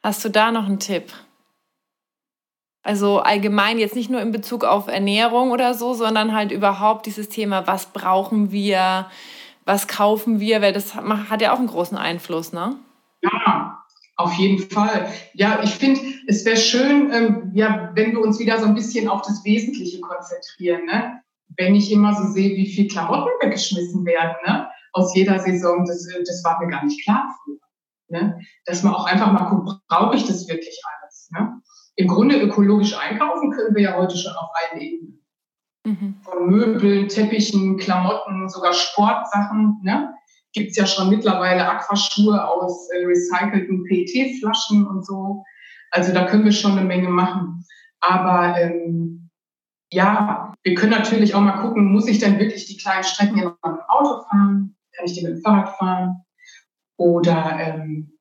[0.02, 1.12] Hast du da noch einen Tipp?
[2.84, 7.30] Also allgemein jetzt nicht nur in Bezug auf Ernährung oder so, sondern halt überhaupt dieses
[7.30, 9.06] Thema, was brauchen wir,
[9.64, 12.76] was kaufen wir, weil das hat ja auch einen großen Einfluss, ne?
[13.22, 13.78] Ja,
[14.16, 15.10] auf jeden Fall.
[15.32, 19.08] Ja, ich finde, es wäre schön, ähm, ja, wenn wir uns wieder so ein bisschen
[19.08, 20.84] auf das Wesentliche konzentrieren.
[20.84, 21.20] Ne?
[21.56, 24.68] Wenn ich immer so sehe, wie viel Klamotten weggeschmissen werden ne?
[24.92, 27.58] aus jeder Saison, das, äh, das war mir gar nicht klar früher.
[28.08, 28.38] Ne?
[28.66, 31.30] Dass man auch einfach mal guckt, brauche ich das wirklich alles?
[31.32, 31.60] Ne?
[31.96, 35.24] Im Grunde ökologisch einkaufen können wir ja heute schon auf allen Ebenen.
[35.86, 36.14] Mhm.
[36.22, 39.80] Von Möbeln, Teppichen, Klamotten, sogar Sportsachen.
[39.82, 40.14] Ne?
[40.54, 45.44] gibt es ja schon mittlerweile Aquaschuhe aus äh, recycelten PET-Flaschen und so.
[45.90, 47.64] Also da können wir schon eine Menge machen.
[48.00, 49.30] Aber ähm,
[49.92, 53.58] ja, wir können natürlich auch mal gucken, muss ich denn wirklich die kleinen Strecken immer
[53.64, 54.76] mit dem Auto fahren?
[54.96, 56.24] Kann ich die mit dem Fahrrad fahren?
[56.96, 58.13] Oder ähm,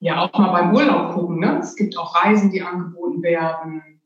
[0.00, 1.38] ja, auch mal beim Urlaub gucken.
[1.38, 1.58] Ne?
[1.60, 4.00] Es gibt auch Reisen, die angeboten werden,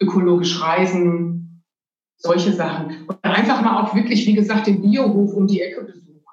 [0.00, 1.62] ökologisch reisen,
[2.16, 3.06] solche Sachen.
[3.06, 6.24] Und einfach mal auch wirklich, wie gesagt, den Biohof um die Ecke besuchen.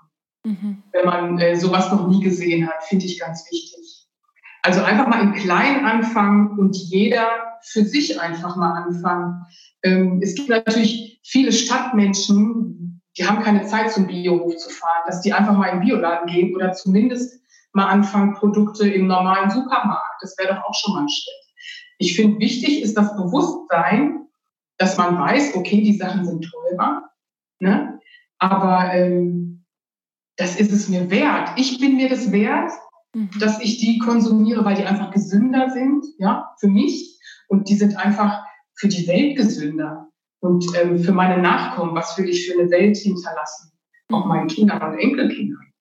[0.45, 0.84] Mhm.
[0.93, 4.08] Wenn man äh, sowas noch nie gesehen hat, finde ich ganz wichtig.
[4.63, 7.28] Also einfach mal im Kleinen anfangen und jeder
[7.63, 9.45] für sich einfach mal anfangen.
[9.84, 15.21] Ähm, es gibt natürlich viele Stadtmenschen, die haben keine Zeit zum Biohof zu fahren, dass
[15.21, 17.41] die einfach mal in den Bioladen gehen oder zumindest
[17.77, 20.21] mal anfangen, Produkte im normalen Supermarkt.
[20.21, 21.33] Das wäre doch auch schon mal ein Schritt.
[21.99, 24.27] Ich finde, wichtig ist das Bewusstsein,
[24.77, 27.09] dass man weiß, okay, die Sachen sind teurer,
[27.59, 27.99] ne?
[28.37, 29.65] aber ähm,
[30.35, 31.51] das ist es mir wert.
[31.55, 32.71] Ich bin mir das wert,
[33.15, 33.29] mhm.
[33.39, 37.19] dass ich die konsumiere, weil die einfach gesünder sind, ja, für mich.
[37.47, 38.43] Und die sind einfach
[38.75, 40.09] für die Welt gesünder.
[40.39, 43.71] Und ähm, für meine Nachkommen, was will ich für eine Welt hinterlassen?
[44.11, 44.29] Auch mhm.
[44.29, 45.73] meinen Kindern und Enkelkindern.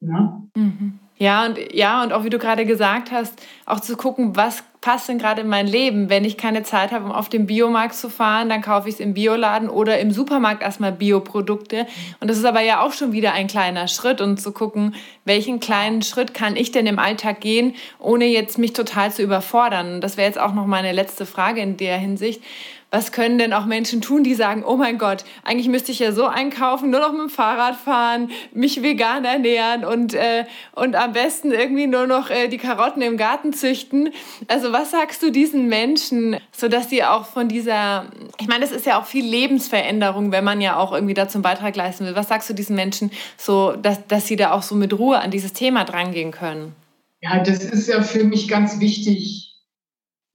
[0.00, 0.42] Ja?
[0.54, 1.00] Mhm.
[1.16, 5.08] Ja, und ja, und auch wie du gerade gesagt hast, auch zu gucken, was passt
[5.08, 6.10] denn gerade in mein Leben?
[6.10, 9.00] Wenn ich keine Zeit habe, um auf den Biomarkt zu fahren, dann kaufe ich es
[9.00, 11.86] im Bioladen oder im Supermarkt erstmal Bioprodukte.
[12.18, 15.60] Und das ist aber ja auch schon wieder ein kleiner Schritt und zu gucken, welchen
[15.60, 19.94] kleinen Schritt kann ich denn im Alltag gehen, ohne jetzt mich total zu überfordern.
[19.94, 22.42] Und das wäre jetzt auch noch meine letzte Frage in der Hinsicht
[22.94, 26.12] was können denn auch Menschen tun, die sagen, oh mein Gott, eigentlich müsste ich ja
[26.12, 30.44] so einkaufen, nur noch mit dem Fahrrad fahren, mich vegan ernähren und, äh,
[30.76, 34.10] und am besten irgendwie nur noch äh, die Karotten im Garten züchten.
[34.46, 38.04] Also was sagst du diesen Menschen, sodass sie auch von dieser,
[38.38, 41.42] ich meine, es ist ja auch viel Lebensveränderung, wenn man ja auch irgendwie dazu einen
[41.42, 42.14] Beitrag leisten will.
[42.14, 45.32] Was sagst du diesen Menschen, so, dass, dass sie da auch so mit Ruhe an
[45.32, 46.76] dieses Thema drangehen können?
[47.20, 49.53] Ja, das ist ja für mich ganz wichtig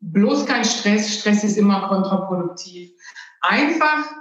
[0.02, 1.20] bloß kein Stress.
[1.20, 2.92] Stress ist immer kontraproduktiv.
[3.42, 4.12] Einfach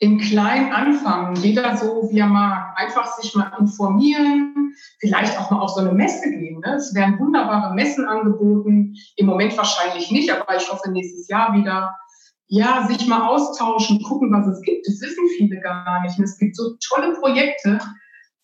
[0.00, 2.78] im Kleinen anfangen, jeder so wie er mag.
[2.78, 6.60] Einfach sich mal informieren, vielleicht auch mal auf so eine Messe gehen.
[6.60, 6.74] Ne?
[6.74, 8.94] Es werden wunderbare Messen angeboten.
[9.16, 11.96] Im Moment wahrscheinlich nicht, aber ich hoffe nächstes Jahr wieder.
[12.46, 14.86] Ja, sich mal austauschen, gucken, was es gibt.
[14.86, 16.16] Das wissen viele gar nicht.
[16.18, 17.78] Und es gibt so tolle Projekte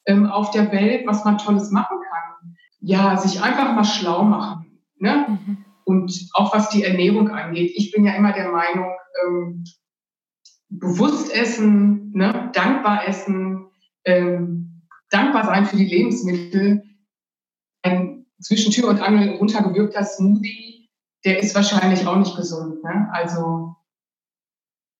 [0.06, 2.56] ähm, auf der Welt, was man Tolles machen kann.
[2.80, 4.80] Ja, sich einfach mal schlau machen.
[4.98, 5.26] Ne?
[5.28, 5.63] Mhm.
[5.84, 8.90] Und auch was die Ernährung angeht, ich bin ja immer der Meinung,
[9.24, 9.64] ähm,
[10.68, 13.66] bewusst essen, ne, dankbar essen,
[14.04, 16.82] ähm, dankbar sein für die Lebensmittel.
[17.82, 20.90] Ein zwischen Tür und Angel runtergewirkter Smoothie,
[21.24, 22.82] der ist wahrscheinlich auch nicht gesund.
[22.82, 23.08] Ne?
[23.12, 23.76] Also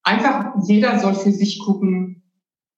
[0.03, 2.23] einfach jeder soll für sich gucken,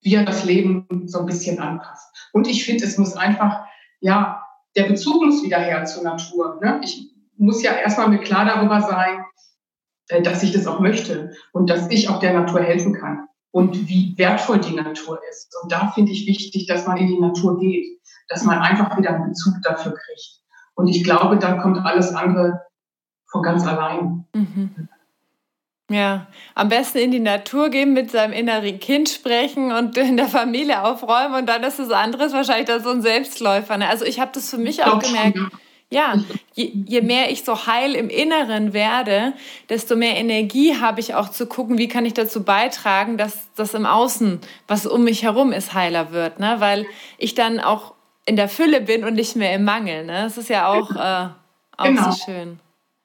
[0.02, 2.30] wie er das Leben so ein bisschen anpasst.
[2.32, 3.64] Und ich finde, es muss einfach,
[4.00, 4.42] ja,
[4.76, 6.60] der Bezug muss wieder her zur Natur.
[6.62, 6.80] Ne?
[6.84, 9.24] Ich muss ja erstmal mir klar darüber sein,
[10.08, 13.88] äh, dass ich das auch möchte und dass ich auch der Natur helfen kann und
[13.88, 15.54] wie wertvoll die Natur ist.
[15.62, 19.14] Und da finde ich wichtig, dass man in die Natur geht, dass man einfach wieder
[19.14, 20.40] einen Bezug dafür kriegt.
[20.74, 22.60] Und ich glaube, dann kommt alles andere
[23.30, 24.26] von ganz allein.
[24.34, 24.88] Mhm.
[25.88, 30.26] Ja, am besten in die Natur gehen, mit seinem inneren Kind sprechen und in der
[30.26, 33.78] Familie aufräumen und dann ist das andere wahrscheinlich dann so ein Selbstläufer.
[33.78, 33.88] Ne?
[33.88, 35.38] Also ich habe das für mich auch gemerkt.
[35.38, 35.58] Schon, ja
[35.90, 36.16] ja,
[36.54, 39.34] je, je, mehr ich so heil im Inneren werde,
[39.68, 43.72] desto mehr Energie habe ich auch zu gucken, wie kann ich dazu beitragen, dass das
[43.74, 46.40] im Außen, was um mich herum ist, heiler wird.
[46.40, 46.56] Ne?
[46.58, 46.86] Weil
[47.18, 47.94] ich dann auch
[48.24, 50.04] in der Fülle bin und nicht mehr im Mangel.
[50.04, 50.24] Ne?
[50.24, 51.28] Das ist ja auch, äh,
[51.76, 52.10] auch genau.
[52.10, 52.58] so schön.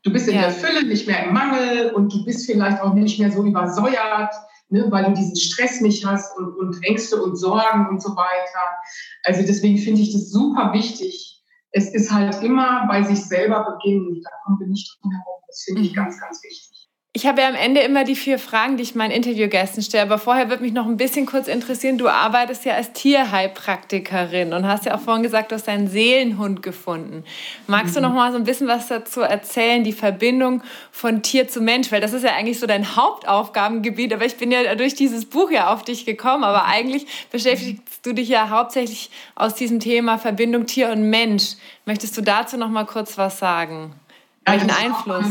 [0.03, 0.41] Du bist in ja.
[0.41, 4.33] der Fülle, nicht mehr im Mangel und du bist vielleicht auch nicht mehr so übersäuert,
[4.69, 8.81] ne, weil du diesen Stress nicht hast und, und Ängste und Sorgen und so weiter.
[9.23, 11.40] Also deswegen finde ich das super wichtig,
[11.71, 14.21] es ist halt immer bei sich selber beginnen.
[14.23, 15.41] Da kommen wir nicht drum herum.
[15.47, 15.95] Das finde ich mhm.
[15.95, 16.71] ganz, ganz wichtig.
[17.13, 20.03] Ich habe ja am Ende immer die vier Fragen, die ich meinen Interviewgästen stelle.
[20.03, 21.97] Aber vorher würde mich noch ein bisschen kurz interessieren.
[21.97, 26.63] Du arbeitest ja als Tierheilpraktikerin und hast ja auch vorhin gesagt, du hast deinen Seelenhund
[26.63, 27.25] gefunden.
[27.67, 27.95] Magst mhm.
[27.95, 31.91] du noch mal so ein bisschen was dazu erzählen, die Verbindung von Tier zu Mensch?
[31.91, 34.13] Weil das ist ja eigentlich so dein Hauptaufgabengebiet.
[34.13, 36.45] Aber ich bin ja durch dieses Buch ja auf dich gekommen.
[36.45, 37.07] Aber eigentlich
[38.01, 41.55] beschäftigst du dich ja hauptsächlich aus diesem Thema Verbindung Tier und Mensch.
[41.85, 43.93] Möchtest du dazu noch mal kurz was sagen?
[44.45, 45.25] Welchen Einfluss?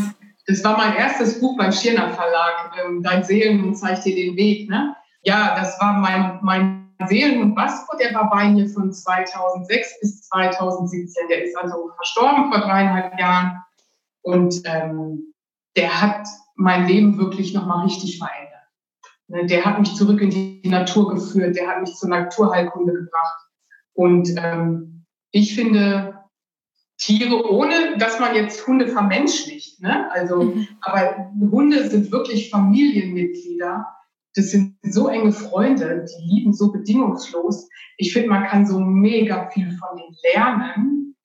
[0.46, 4.68] Das war mein erstes Buch beim Schirner Verlag, ähm, Dein Seelenhund zeigt dir den Weg.
[4.68, 4.94] Ne?
[5.22, 11.28] Ja, das war mein, mein Seelenhund Vasco, der war bei mir von 2006 bis 2017.
[11.28, 13.62] Der ist also verstorben vor dreieinhalb Jahren.
[14.22, 15.34] Und ähm,
[15.76, 18.49] der hat mein Leben wirklich nochmal richtig verändert.
[19.30, 23.38] Ne, der hat mich zurück in die Natur geführt, der hat mich zur Naturheilkunde gebracht.
[23.92, 26.18] Und ähm, ich finde,
[26.98, 29.80] Tiere, ohne dass man jetzt Hunde vermenschlicht.
[29.80, 30.10] Ne?
[30.10, 30.66] Also, mhm.
[30.80, 33.86] aber Hunde sind wirklich Familienmitglieder.
[34.34, 37.68] Das sind so enge Freunde, die lieben so bedingungslos.
[37.98, 41.16] Ich finde, man kann so mega viel von denen lernen.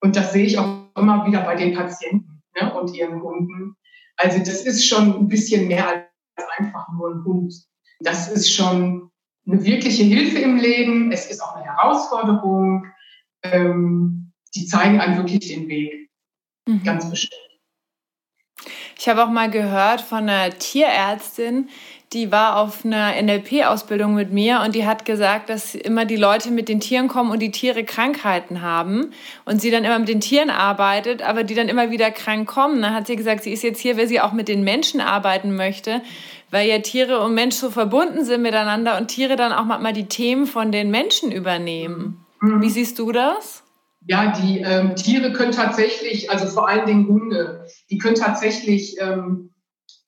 [0.00, 2.74] Und das sehe ich auch immer wieder bei den Patienten ne?
[2.74, 3.76] und ihren Hunden.
[4.16, 6.11] Also das ist schon ein bisschen mehr als
[6.58, 7.54] einfach nur ein Hund.
[8.00, 9.10] Das ist schon
[9.46, 11.12] eine wirkliche Hilfe im Leben.
[11.12, 12.86] Es ist auch eine Herausforderung.
[13.42, 16.10] Ähm, die zeigen einem wirklich den Weg.
[16.66, 16.82] Mhm.
[16.84, 17.40] Ganz bestimmt.
[18.98, 21.68] Ich habe auch mal gehört von einer Tierärztin,
[22.12, 26.50] die war auf einer NLP-Ausbildung mit mir und die hat gesagt, dass immer die Leute
[26.50, 29.12] mit den Tieren kommen und die Tiere Krankheiten haben
[29.44, 32.82] und sie dann immer mit den Tieren arbeitet, aber die dann immer wieder krank kommen.
[32.82, 35.56] Dann hat sie gesagt, sie ist jetzt hier, weil sie auch mit den Menschen arbeiten
[35.56, 36.02] möchte,
[36.50, 40.06] weil ja Tiere und Mensch so verbunden sind miteinander und Tiere dann auch mal die
[40.06, 42.24] Themen von den Menschen übernehmen.
[42.40, 42.60] Mhm.
[42.60, 43.62] Wie siehst du das?
[44.06, 49.51] Ja, die ähm, Tiere können tatsächlich, also vor allen Dingen Hunde, die können tatsächlich ähm,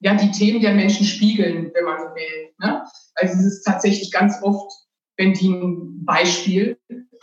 [0.04, 2.52] ja, die Themen der Menschen spiegeln, wenn man so will.
[2.58, 2.84] Ne?
[3.14, 4.70] Also es ist tatsächlich ganz oft,
[5.16, 6.78] wenn die ein Beispiel,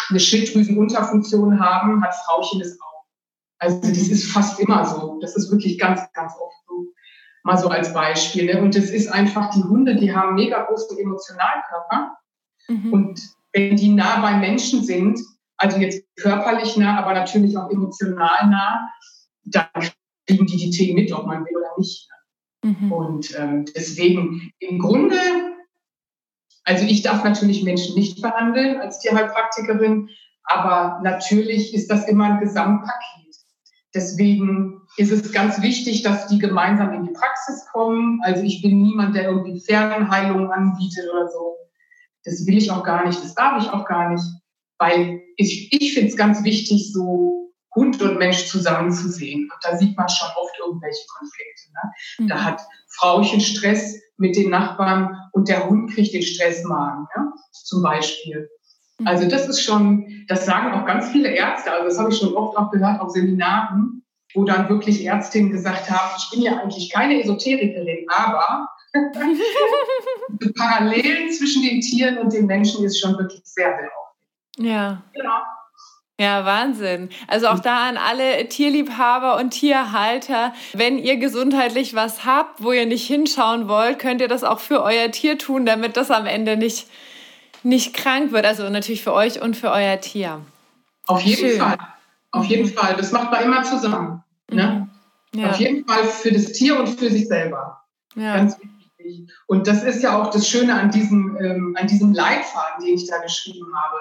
[0.10, 3.06] eine Schilddrüsenunterfunktion haben, hat Frauchen das auch.
[3.60, 5.20] Also das ist fast immer so.
[5.22, 6.88] Das ist wirklich ganz, ganz oft so.
[7.44, 8.46] Mal so als Beispiel.
[8.52, 8.60] Ne?
[8.60, 12.18] Und das ist einfach, die Hunde, die haben mega großen Emotionalkörper.
[12.68, 12.94] Mhm.
[12.94, 13.22] Und
[13.54, 15.20] wenn die nah bei Menschen sind,
[15.58, 18.90] also jetzt körperlich nah, aber natürlich auch emotional nah,
[19.44, 19.68] dann
[20.26, 22.08] kriegen die die Themen mit, ob man will oder nicht.
[22.64, 22.91] Mhm.
[22.91, 25.18] Und ähm, deswegen im Grunde,
[26.64, 30.09] also ich darf natürlich Menschen nicht behandeln als Tierheilpraktikerin,
[30.43, 33.36] aber natürlich ist das immer ein Gesamtpaket.
[33.93, 38.22] Deswegen ist es ganz wichtig, dass die gemeinsam in die Praxis kommen.
[38.24, 41.57] Also ich bin niemand, der irgendwie Fernheilung anbietet oder so.
[42.24, 44.24] Das will ich auch gar nicht, das darf ich auch gar nicht,
[44.78, 49.44] weil ich, ich finde es ganz wichtig, so Hund und Mensch zusammenzusehen.
[49.44, 51.72] Und da sieht man schon oft irgendwelche Konflikte.
[51.74, 51.92] Ne?
[52.20, 52.28] Mhm.
[52.28, 57.34] Da hat Frauchen Stress mit den Nachbarn und der Hund kriegt den Stressmagen, ja?
[57.52, 58.50] zum Beispiel.
[59.00, 59.08] Mhm.
[59.08, 62.34] Also das ist schon, das sagen auch ganz viele Ärzte, also das habe ich schon
[62.34, 64.04] oft auch gehört auf Seminaren,
[64.34, 68.68] wo dann wirklich Ärztinnen gesagt haben, ich bin ja eigentlich keine Esoterikerin, aber
[70.30, 74.18] die Parallelen zwischen den Tieren und den Menschen ist schon wirklich sehr, sehr oft.
[74.58, 75.02] Ja.
[75.14, 75.40] Genau.
[76.22, 77.10] Ja, Wahnsinn.
[77.28, 82.86] Also auch da an alle Tierliebhaber und Tierhalter, wenn ihr gesundheitlich was habt, wo ihr
[82.86, 86.58] nicht hinschauen wollt, könnt ihr das auch für euer Tier tun, damit das am Ende
[86.58, 86.86] nicht,
[87.64, 88.46] nicht krank wird.
[88.46, 90.42] Also natürlich für euch und für euer Tier.
[91.08, 91.60] Auf jeden Schön.
[91.60, 91.78] Fall.
[92.30, 92.74] Auf jeden mhm.
[92.74, 92.96] Fall.
[92.98, 94.24] Das macht man immer zusammen.
[94.52, 94.88] Ne?
[95.34, 95.40] Mhm.
[95.40, 95.50] Ja.
[95.50, 97.82] Auf jeden Fall für das Tier und für sich selber.
[98.14, 98.36] Ja.
[98.36, 99.28] Ganz wichtig.
[99.48, 103.08] Und das ist ja auch das Schöne an diesem, ähm, an diesem Leitfaden, den ich
[103.08, 103.98] da geschrieben habe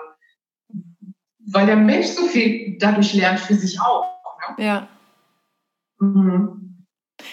[1.53, 4.05] weil der Mensch so viel dadurch lernt für sich auch.
[4.57, 4.64] Ne?
[4.64, 4.88] Ja.
[5.98, 6.61] Mhm.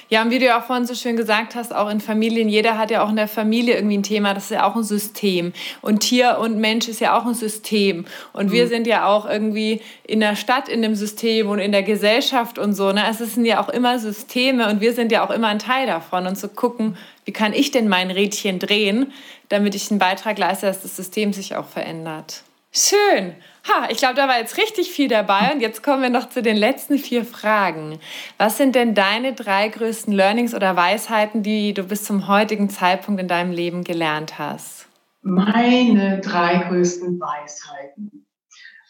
[0.10, 2.78] Ja, und wie du ja auch vorhin so schön gesagt hast, auch in Familien, jeder
[2.78, 5.54] hat ja auch in der Familie irgendwie ein Thema, das ist ja auch ein System.
[5.82, 8.06] Und Tier und Mensch ist ja auch ein System.
[8.34, 8.52] Und mhm.
[8.52, 12.58] wir sind ja auch irgendwie in der Stadt in dem System und in der Gesellschaft
[12.60, 12.92] und so.
[12.92, 13.04] Ne?
[13.10, 16.28] Es sind ja auch immer Systeme und wir sind ja auch immer ein Teil davon.
[16.28, 19.12] Und zu gucken, wie kann ich denn mein Rädchen drehen,
[19.50, 22.44] damit ich einen Beitrag leiste, dass das System sich auch verändert.
[22.72, 23.36] Schön.
[23.68, 26.42] Ha, ich glaube, da war jetzt richtig viel dabei und jetzt kommen wir noch zu
[26.42, 28.00] den letzten vier Fragen.
[28.38, 33.20] Was sind denn deine drei größten Learnings oder Weisheiten, die du bis zum heutigen Zeitpunkt
[33.20, 34.88] in deinem Leben gelernt hast?
[35.22, 38.26] Meine drei größten Weisheiten.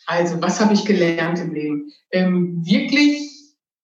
[0.05, 1.91] Also, was habe ich gelernt im Leben?
[2.11, 3.27] Ähm, wirklich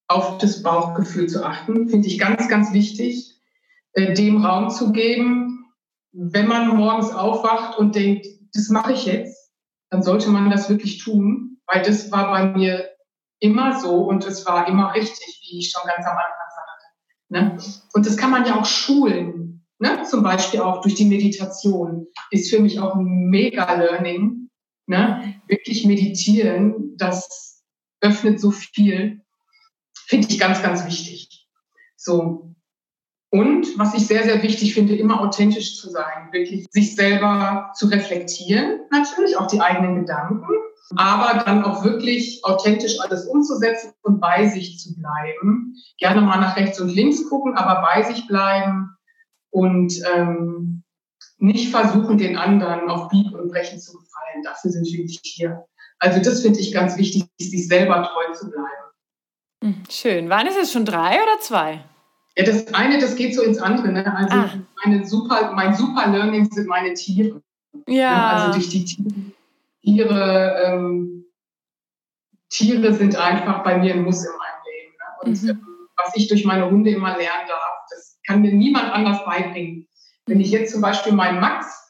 [0.08, 3.36] auf das Bauchgefühl zu achten, finde ich ganz, ganz wichtig,
[3.94, 5.66] äh, dem Raum zu geben,
[6.12, 9.43] wenn man morgens aufwacht und denkt, das mache ich jetzt
[9.94, 12.90] dann sollte man das wirklich tun, weil das war bei mir
[13.40, 17.68] immer so und es war immer richtig, wie ich schon ganz am Anfang sagte.
[17.70, 17.88] Ne?
[17.94, 20.02] Und das kann man ja auch schulen, ne?
[20.10, 24.50] zum Beispiel auch durch die Meditation, ist für mich auch ein Mega-Learning.
[24.88, 25.36] Ne?
[25.48, 27.62] Wirklich meditieren, das
[28.02, 29.22] öffnet so viel,
[30.08, 31.48] finde ich ganz, ganz wichtig.
[31.98, 32.53] So,
[33.34, 37.88] und was ich sehr, sehr wichtig finde, immer authentisch zu sein, wirklich sich selber zu
[37.88, 40.54] reflektieren, natürlich auch die eigenen Gedanken,
[40.96, 45.76] aber dann auch wirklich authentisch alles umzusetzen und bei sich zu bleiben.
[45.98, 48.96] Gerne mal nach rechts und links gucken, aber bei sich bleiben
[49.50, 50.84] und ähm,
[51.40, 54.44] nicht versuchen, den anderen auf Bieg und Brechen zu gefallen.
[54.44, 55.66] Dafür sind wir nicht hier.
[55.98, 58.94] Also das finde ich ganz wichtig, sich selber treu zu bleiben.
[59.64, 60.30] Hm, schön.
[60.30, 61.84] Waren es jetzt schon drei oder zwei?
[62.36, 63.92] Ja, das eine, das geht so ins andere.
[63.92, 64.18] Ne?
[64.18, 64.50] Also ah.
[64.84, 67.42] meine super, mein super Learning sind meine Tiere.
[67.88, 68.30] Ja.
[68.32, 68.86] Also durch die
[69.84, 71.26] Tiere, ähm,
[72.50, 74.94] Tiere sind einfach bei mir ein Muss in meinem Leben.
[74.94, 75.30] Ne?
[75.30, 75.50] Und mhm.
[75.50, 75.68] ähm,
[75.98, 79.88] was ich durch meine Hunde immer lernen darf, das kann mir niemand anders beibringen.
[80.26, 81.84] Wenn ich jetzt zum Beispiel meinen Max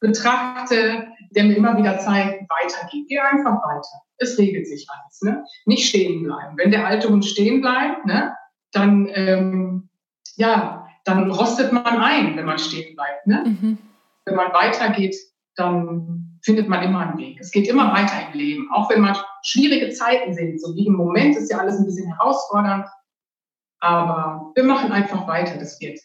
[0.00, 4.02] betrachte, der mir immer wieder zeigt, weiter geht, geh einfach weiter.
[4.18, 5.22] Es regelt sich alles.
[5.22, 5.44] Ne?
[5.66, 6.56] Nicht stehen bleiben.
[6.56, 8.34] Wenn der alte Hund stehen bleibt, ne,
[8.72, 9.88] dann, ähm,
[10.36, 13.26] ja, dann rostet man ein, wenn man stehen bleibt.
[13.26, 13.44] Ne?
[13.46, 13.78] Mhm.
[14.24, 15.16] Wenn man weitergeht,
[15.56, 17.38] dann findet man immer einen Weg.
[17.40, 20.60] Es geht immer weiter im Leben, auch wenn man schwierige Zeiten sind.
[20.60, 22.86] So wie im Moment ist ja alles ein bisschen herausfordernd.
[23.80, 25.98] Aber wir machen einfach weiter, das wird.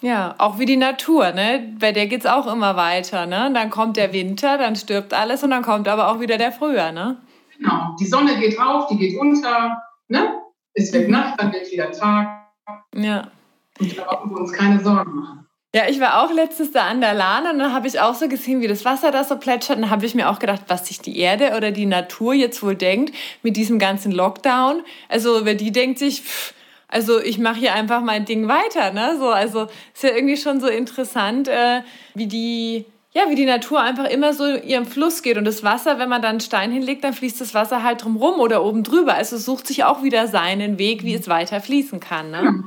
[0.00, 1.74] Ja, auch wie die Natur, ne?
[1.78, 3.50] Bei der geht es auch immer weiter, ne?
[3.54, 6.92] Dann kommt der Winter, dann stirbt alles und dann kommt aber auch wieder der Frühjahr,
[6.92, 7.18] ne?
[7.56, 7.96] Genau.
[7.98, 10.40] Die Sonne geht auf, die geht unter, ne?
[10.74, 12.50] Es wird Nacht, dann wird wieder Tag.
[12.94, 13.30] Ja.
[13.78, 15.46] Und da brauchen wir uns keine Sorgen machen.
[15.74, 18.28] Ja, ich war auch letztes da an der Lahn und dann habe ich auch so
[18.28, 19.76] gesehen, wie das Wasser da so plätschert.
[19.76, 22.62] Und dann habe ich mir auch gedacht, was sich die Erde oder die Natur jetzt
[22.62, 23.12] wohl denkt
[23.42, 24.82] mit diesem ganzen Lockdown.
[25.08, 26.54] Also, wer die denkt sich, pff,
[26.86, 28.92] also ich mache hier einfach mein Ding weiter.
[28.92, 29.16] Ne?
[29.18, 31.82] So, also ist ja irgendwie schon so interessant, äh,
[32.14, 32.84] wie die
[33.16, 35.38] ja, wie die Natur einfach immer so ihrem Fluss geht.
[35.38, 38.40] Und das Wasser, wenn man dann einen Stein hinlegt, dann fließt das Wasser halt drumrum
[38.40, 39.14] oder oben drüber.
[39.14, 42.32] Also es sucht sich auch wieder seinen Weg, wie es weiter fließen kann.
[42.32, 42.64] Ne?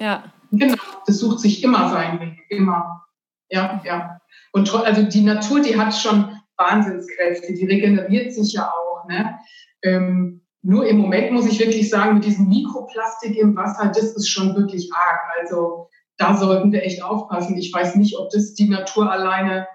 [0.00, 0.24] Ja.
[0.50, 0.74] Genau,
[1.06, 3.04] das sucht sich immer seinen Weg, immer.
[3.48, 4.18] Ja, ja.
[4.52, 9.08] Und also die Natur, die hat schon Wahnsinnskräfte, die regeneriert sich ja auch.
[9.08, 9.38] Ne?
[9.82, 14.28] Ähm, nur im Moment muss ich wirklich sagen, mit diesem Mikroplastik im Wasser, das ist
[14.28, 15.20] schon wirklich arg.
[15.40, 17.56] Also da sollten wir echt aufpassen.
[17.56, 19.66] Ich weiß nicht, ob das die Natur alleine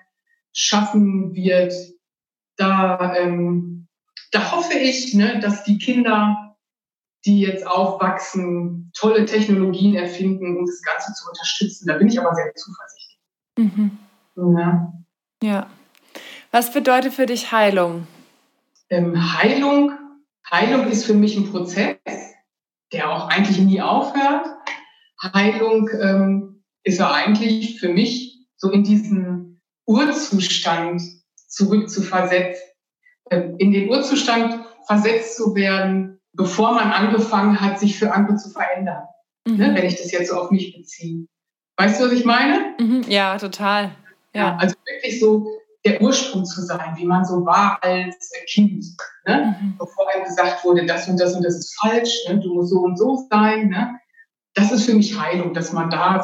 [0.54, 1.74] schaffen wird.
[2.58, 3.88] Da, ähm,
[4.32, 6.56] da hoffe ich, ne, dass die Kinder,
[7.26, 11.88] die jetzt aufwachsen, tolle Technologien erfinden, um das Ganze zu unterstützen.
[11.88, 13.20] Da bin ich aber sehr zuversichtlich.
[13.58, 13.98] Mhm.
[14.36, 14.94] Ja.
[15.44, 15.68] ja.
[16.52, 18.08] Was bedeutet für dich Heilung?
[18.90, 19.92] Ähm, Heilung,
[20.50, 21.98] Heilung ist für mich ein Prozess,
[22.92, 24.48] der auch eigentlich nie aufhört.
[25.22, 29.49] Heilung ähm, ist ja eigentlich für mich so in diesen
[29.90, 31.02] Urzustand
[31.48, 32.62] zurück zu versetzen,
[33.32, 38.52] äh, in den Urzustand versetzt zu werden, bevor man angefangen hat, sich für andere zu
[38.52, 39.04] verändern.
[39.48, 39.58] Mhm.
[39.58, 41.26] Ne, wenn ich das jetzt so auf mich beziehe.
[41.78, 42.76] Weißt du, was ich meine?
[42.80, 43.96] Mhm, ja, total.
[44.36, 44.42] Ja.
[44.42, 44.58] ja.
[44.58, 45.48] also wirklich so
[45.84, 48.86] der Ursprung zu sein, wie man so war als Kind.
[49.26, 49.56] Ne?
[49.60, 49.78] Mhm.
[49.80, 52.40] Bevor einem gesagt wurde, das und das und das ist falsch, ne?
[52.40, 53.70] du musst so und so sein.
[53.70, 53.98] Ne?
[54.54, 56.24] Das ist für mich Heilung, dass man da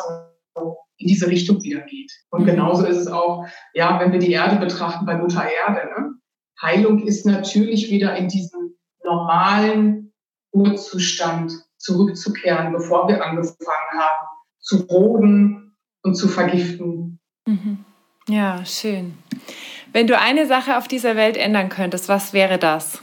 [0.53, 2.11] so in diese Richtung wieder geht.
[2.29, 2.47] Und mhm.
[2.47, 5.89] genauso ist es auch, ja, wenn wir die Erde betrachten bei Mutter Erde.
[5.89, 6.13] Ne?
[6.61, 10.13] Heilung ist natürlich wieder in diesen normalen
[10.51, 14.27] Urzustand zurückzukehren, bevor wir angefangen haben
[14.59, 17.19] zu roden und zu vergiften.
[17.45, 17.85] Mhm.
[18.27, 19.17] Ja, schön.
[19.91, 23.01] Wenn du eine Sache auf dieser Welt ändern könntest, was wäre das?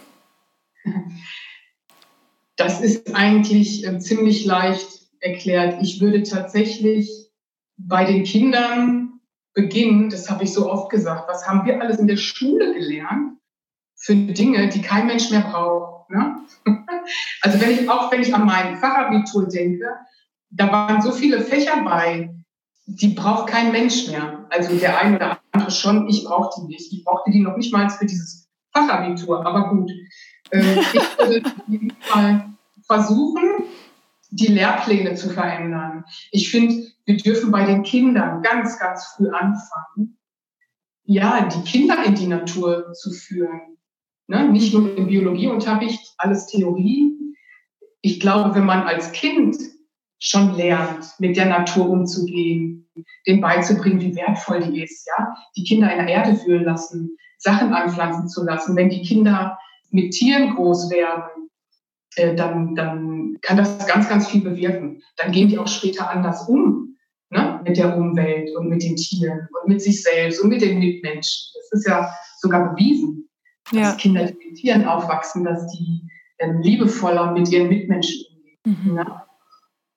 [2.57, 4.89] Das ist eigentlich äh, ziemlich leicht
[5.21, 5.81] erklärt.
[5.83, 7.22] Ich würde tatsächlich
[7.87, 9.21] bei den Kindern
[9.55, 13.39] beginnen, das habe ich so oft gesagt, was haben wir alles in der Schule gelernt
[13.97, 16.11] für Dinge, die kein Mensch mehr braucht.
[16.11, 16.37] Ne?
[17.41, 19.87] Also wenn ich auch wenn ich an mein Fachabitur denke,
[20.51, 22.33] da waren so viele Fächer bei,
[22.87, 24.47] die braucht kein Mensch mehr.
[24.51, 26.93] Also der eine oder andere schon, ich brauchte die nicht.
[26.93, 29.91] Ich brauchte die noch nicht mal für dieses Fachabitur, aber gut.
[30.53, 31.53] Ähm, ich würde
[32.15, 32.51] mal
[32.87, 33.65] versuchen,
[34.31, 36.05] die Lehrpläne zu verändern.
[36.31, 40.19] Ich finde, wir dürfen bei den Kindern ganz, ganz früh anfangen,
[41.05, 43.79] ja, die Kinder in die Natur zu führen.
[44.29, 44.49] Ne?
[44.49, 47.13] Nicht nur im Biologieunterricht, alles Theorie.
[48.03, 49.57] Ich glaube, wenn man als Kind
[50.19, 52.89] schon lernt, mit der Natur umzugehen,
[53.27, 57.75] denen beizubringen, wie wertvoll die ist, ja, die Kinder in der Erde fühlen lassen, Sachen
[57.75, 59.59] anpflanzen zu lassen, wenn die Kinder
[59.91, 61.49] mit Tieren groß werden,
[62.15, 65.03] äh, dann, dann kann das ganz, ganz viel bewirken.
[65.17, 66.92] Dann gehen die auch später anders um
[67.33, 67.61] ne?
[67.65, 71.53] mit der Umwelt und mit den Tieren und mit sich selbst und mit den Mitmenschen.
[71.55, 73.29] Das ist ja sogar bewiesen,
[73.73, 73.83] ja.
[73.83, 76.09] dass Kinder, die mit Tieren aufwachsen, dass die
[76.39, 78.59] ähm, liebevoller mit ihren Mitmenschen umgehen.
[78.85, 78.95] Mhm.
[78.95, 79.23] Ne?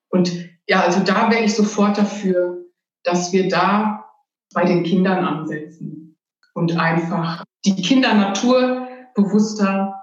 [0.10, 2.66] Und ja, also da wäre ich sofort dafür,
[3.04, 4.06] dass wir da
[4.54, 6.18] bei den Kindern ansetzen
[6.54, 9.94] und einfach die Kinder naturbewusster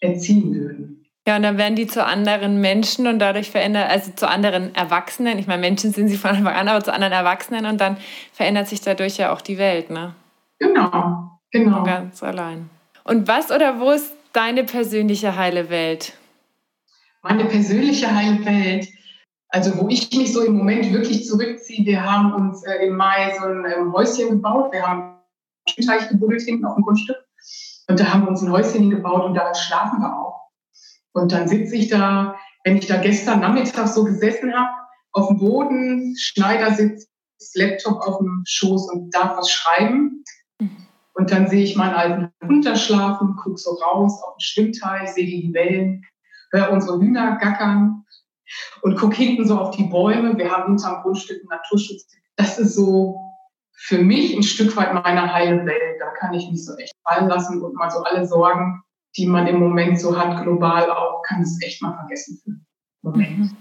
[0.00, 0.89] erziehen würden.
[1.30, 5.38] Ja, und dann werden die zu anderen Menschen und dadurch verändert, also zu anderen Erwachsenen.
[5.38, 7.98] Ich meine, Menschen sind sie von Anfang an, aber zu anderen Erwachsenen und dann
[8.32, 10.16] verändert sich dadurch ja auch die Welt, ne?
[10.58, 11.84] Genau, genau.
[11.84, 12.68] Ganz allein.
[13.04, 16.14] Und was oder wo ist deine persönliche heile Welt?
[17.22, 18.88] Meine persönliche heile Welt,
[19.50, 23.32] also wo ich mich so im Moment wirklich zurückziehe, wir haben uns äh, im Mai
[23.38, 24.72] so ein ähm, Häuschen gebaut.
[24.72, 25.14] Wir haben
[25.78, 27.18] einen Teich gebuddelt hinten auf dem Grundstück.
[27.88, 30.29] Und da haben wir uns ein Häuschen gebaut und da schlafen wir auch.
[31.12, 34.70] Und dann sitze ich da, wenn ich da gestern Nachmittag so gesessen habe,
[35.12, 37.08] auf dem Boden, Schneidersitz,
[37.54, 40.24] Laptop auf dem Schoß und darf was schreiben.
[41.14, 45.10] Und dann sehe ich meinen alten Hund da schlafen, gucke so raus auf den Schwimmteich,
[45.10, 46.04] sehe die Wellen,
[46.52, 48.04] höre unsere Hühner gackern
[48.82, 50.36] und gucke hinten so auf die Bäume.
[50.36, 52.06] Wir haben hinterm Grundstück einen Naturschutz.
[52.36, 53.18] Das ist so
[53.74, 56.00] für mich ein Stück weit meine heile Welt.
[56.00, 58.82] Da kann ich mich so echt fallen lassen und mal so alle Sorgen
[59.16, 62.60] die man im Moment so hat, global auch, kann es echt mal vergessen für
[63.02, 63.38] Moment.
[63.38, 63.56] Mhm.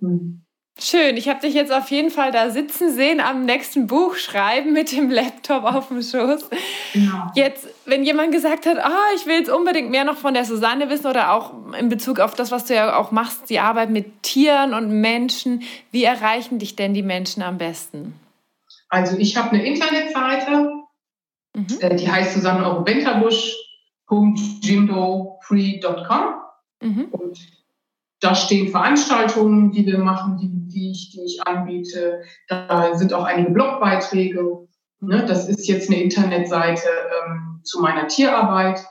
[0.00, 0.40] Mhm.
[0.82, 4.72] Schön, ich habe dich jetzt auf jeden Fall da sitzen sehen, am nächsten Buch schreiben
[4.72, 6.48] mit dem Laptop auf dem Schoß.
[6.94, 7.30] Genau.
[7.34, 10.88] Jetzt, wenn jemand gesagt hat, oh, ich will jetzt unbedingt mehr noch von der Susanne
[10.88, 14.22] wissen oder auch in Bezug auf das, was du ja auch machst, die Arbeit mit
[14.22, 18.14] Tieren und Menschen, wie erreichen dich denn die Menschen am besten?
[18.88, 20.72] Also ich habe eine Internetseite,
[21.54, 21.66] mhm.
[21.80, 22.66] Äh, die heißt Susanne
[24.10, 26.34] Eurobentabusch.jimdofree.com
[26.82, 27.04] mhm.
[27.12, 27.38] und
[28.20, 32.20] da stehen Veranstaltungen, die wir machen, die, die, ich, die ich anbiete.
[32.48, 34.68] Da sind auch einige Blogbeiträge.
[35.00, 35.24] Ne?
[35.26, 36.86] Das ist jetzt eine Internetseite
[37.26, 38.86] ähm, zu meiner Tierarbeit.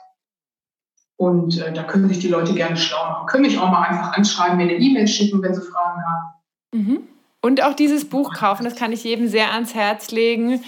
[1.16, 3.26] Und äh, da können sich die Leute gerne schlau machen.
[3.26, 6.32] Können mich auch mal einfach anschreiben, mir eine E-Mail schicken, wenn sie Fragen haben.
[6.72, 7.02] Mhm.
[7.40, 10.64] Und auch dieses Buch kaufen, das kann ich jedem sehr ans Herz legen.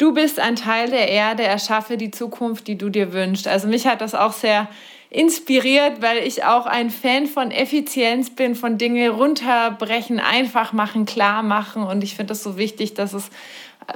[0.00, 3.46] Du bist ein Teil der Erde, erschaffe die Zukunft, die du dir wünschst.
[3.46, 4.66] Also mich hat das auch sehr
[5.10, 11.42] inspiriert, weil ich auch ein Fan von Effizienz bin, von Dinge runterbrechen, einfach machen, klar
[11.42, 11.82] machen.
[11.82, 13.28] Und ich finde es so wichtig, dass es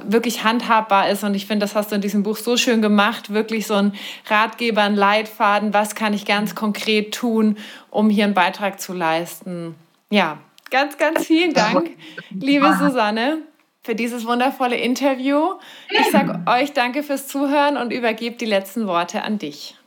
[0.03, 1.23] wirklich handhabbar ist.
[1.23, 3.33] Und ich finde, das hast du in diesem Buch so schön gemacht.
[3.33, 3.93] Wirklich so ein
[4.27, 5.73] Ratgeber, ein Leitfaden.
[5.73, 7.57] Was kann ich ganz konkret tun,
[7.89, 9.73] um hier einen Beitrag zu leisten?
[10.11, 10.37] Ja,
[10.69, 11.89] ganz, ganz vielen Dank,
[12.29, 13.39] liebe Susanne,
[13.85, 15.53] für dieses wundervolle Interview.
[15.91, 19.77] Ich sage euch danke fürs Zuhören und übergebe die letzten Worte an dich.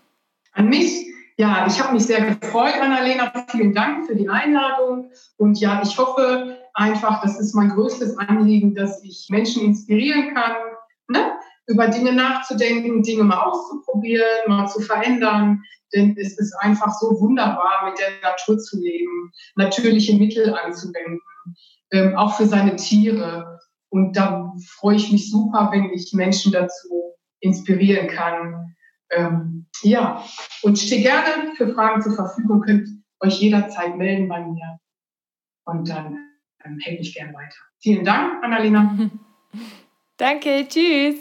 [0.52, 1.06] An mich?
[1.36, 3.32] Ja, ich habe mich sehr gefreut, Annalena.
[3.50, 5.10] Vielen Dank für die Einladung.
[5.36, 10.52] Und ja, ich hoffe einfach, das ist mein größtes Anliegen, dass ich Menschen inspirieren kann,
[11.08, 11.32] ne?
[11.66, 15.62] über Dinge nachzudenken, Dinge mal auszuprobieren, mal zu verändern.
[15.94, 21.20] Denn es ist einfach so wunderbar, mit der Natur zu leben, natürliche Mittel anzuwenden,
[21.92, 23.57] ähm, auch für seine Tiere.
[23.90, 28.74] Und da freue ich mich super, wenn ich Menschen dazu inspirieren kann,
[29.10, 30.22] ähm, ja,
[30.62, 32.88] und stehe gerne für Fragen zur Verfügung, könnt
[33.20, 34.78] euch jederzeit melden bei mir.
[35.64, 36.18] Und dann
[36.64, 37.56] ähm, helfe ich gerne weiter.
[37.80, 39.10] Vielen Dank, Annalena.
[40.16, 41.16] Danke, tschüss.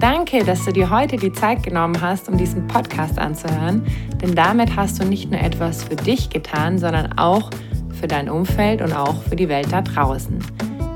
[0.00, 3.86] Danke, dass du dir heute die Zeit genommen hast, um diesen Podcast anzuhören,
[4.20, 7.50] denn damit hast du nicht nur etwas für dich getan, sondern auch
[7.98, 10.38] für dein Umfeld und auch für die Welt da draußen.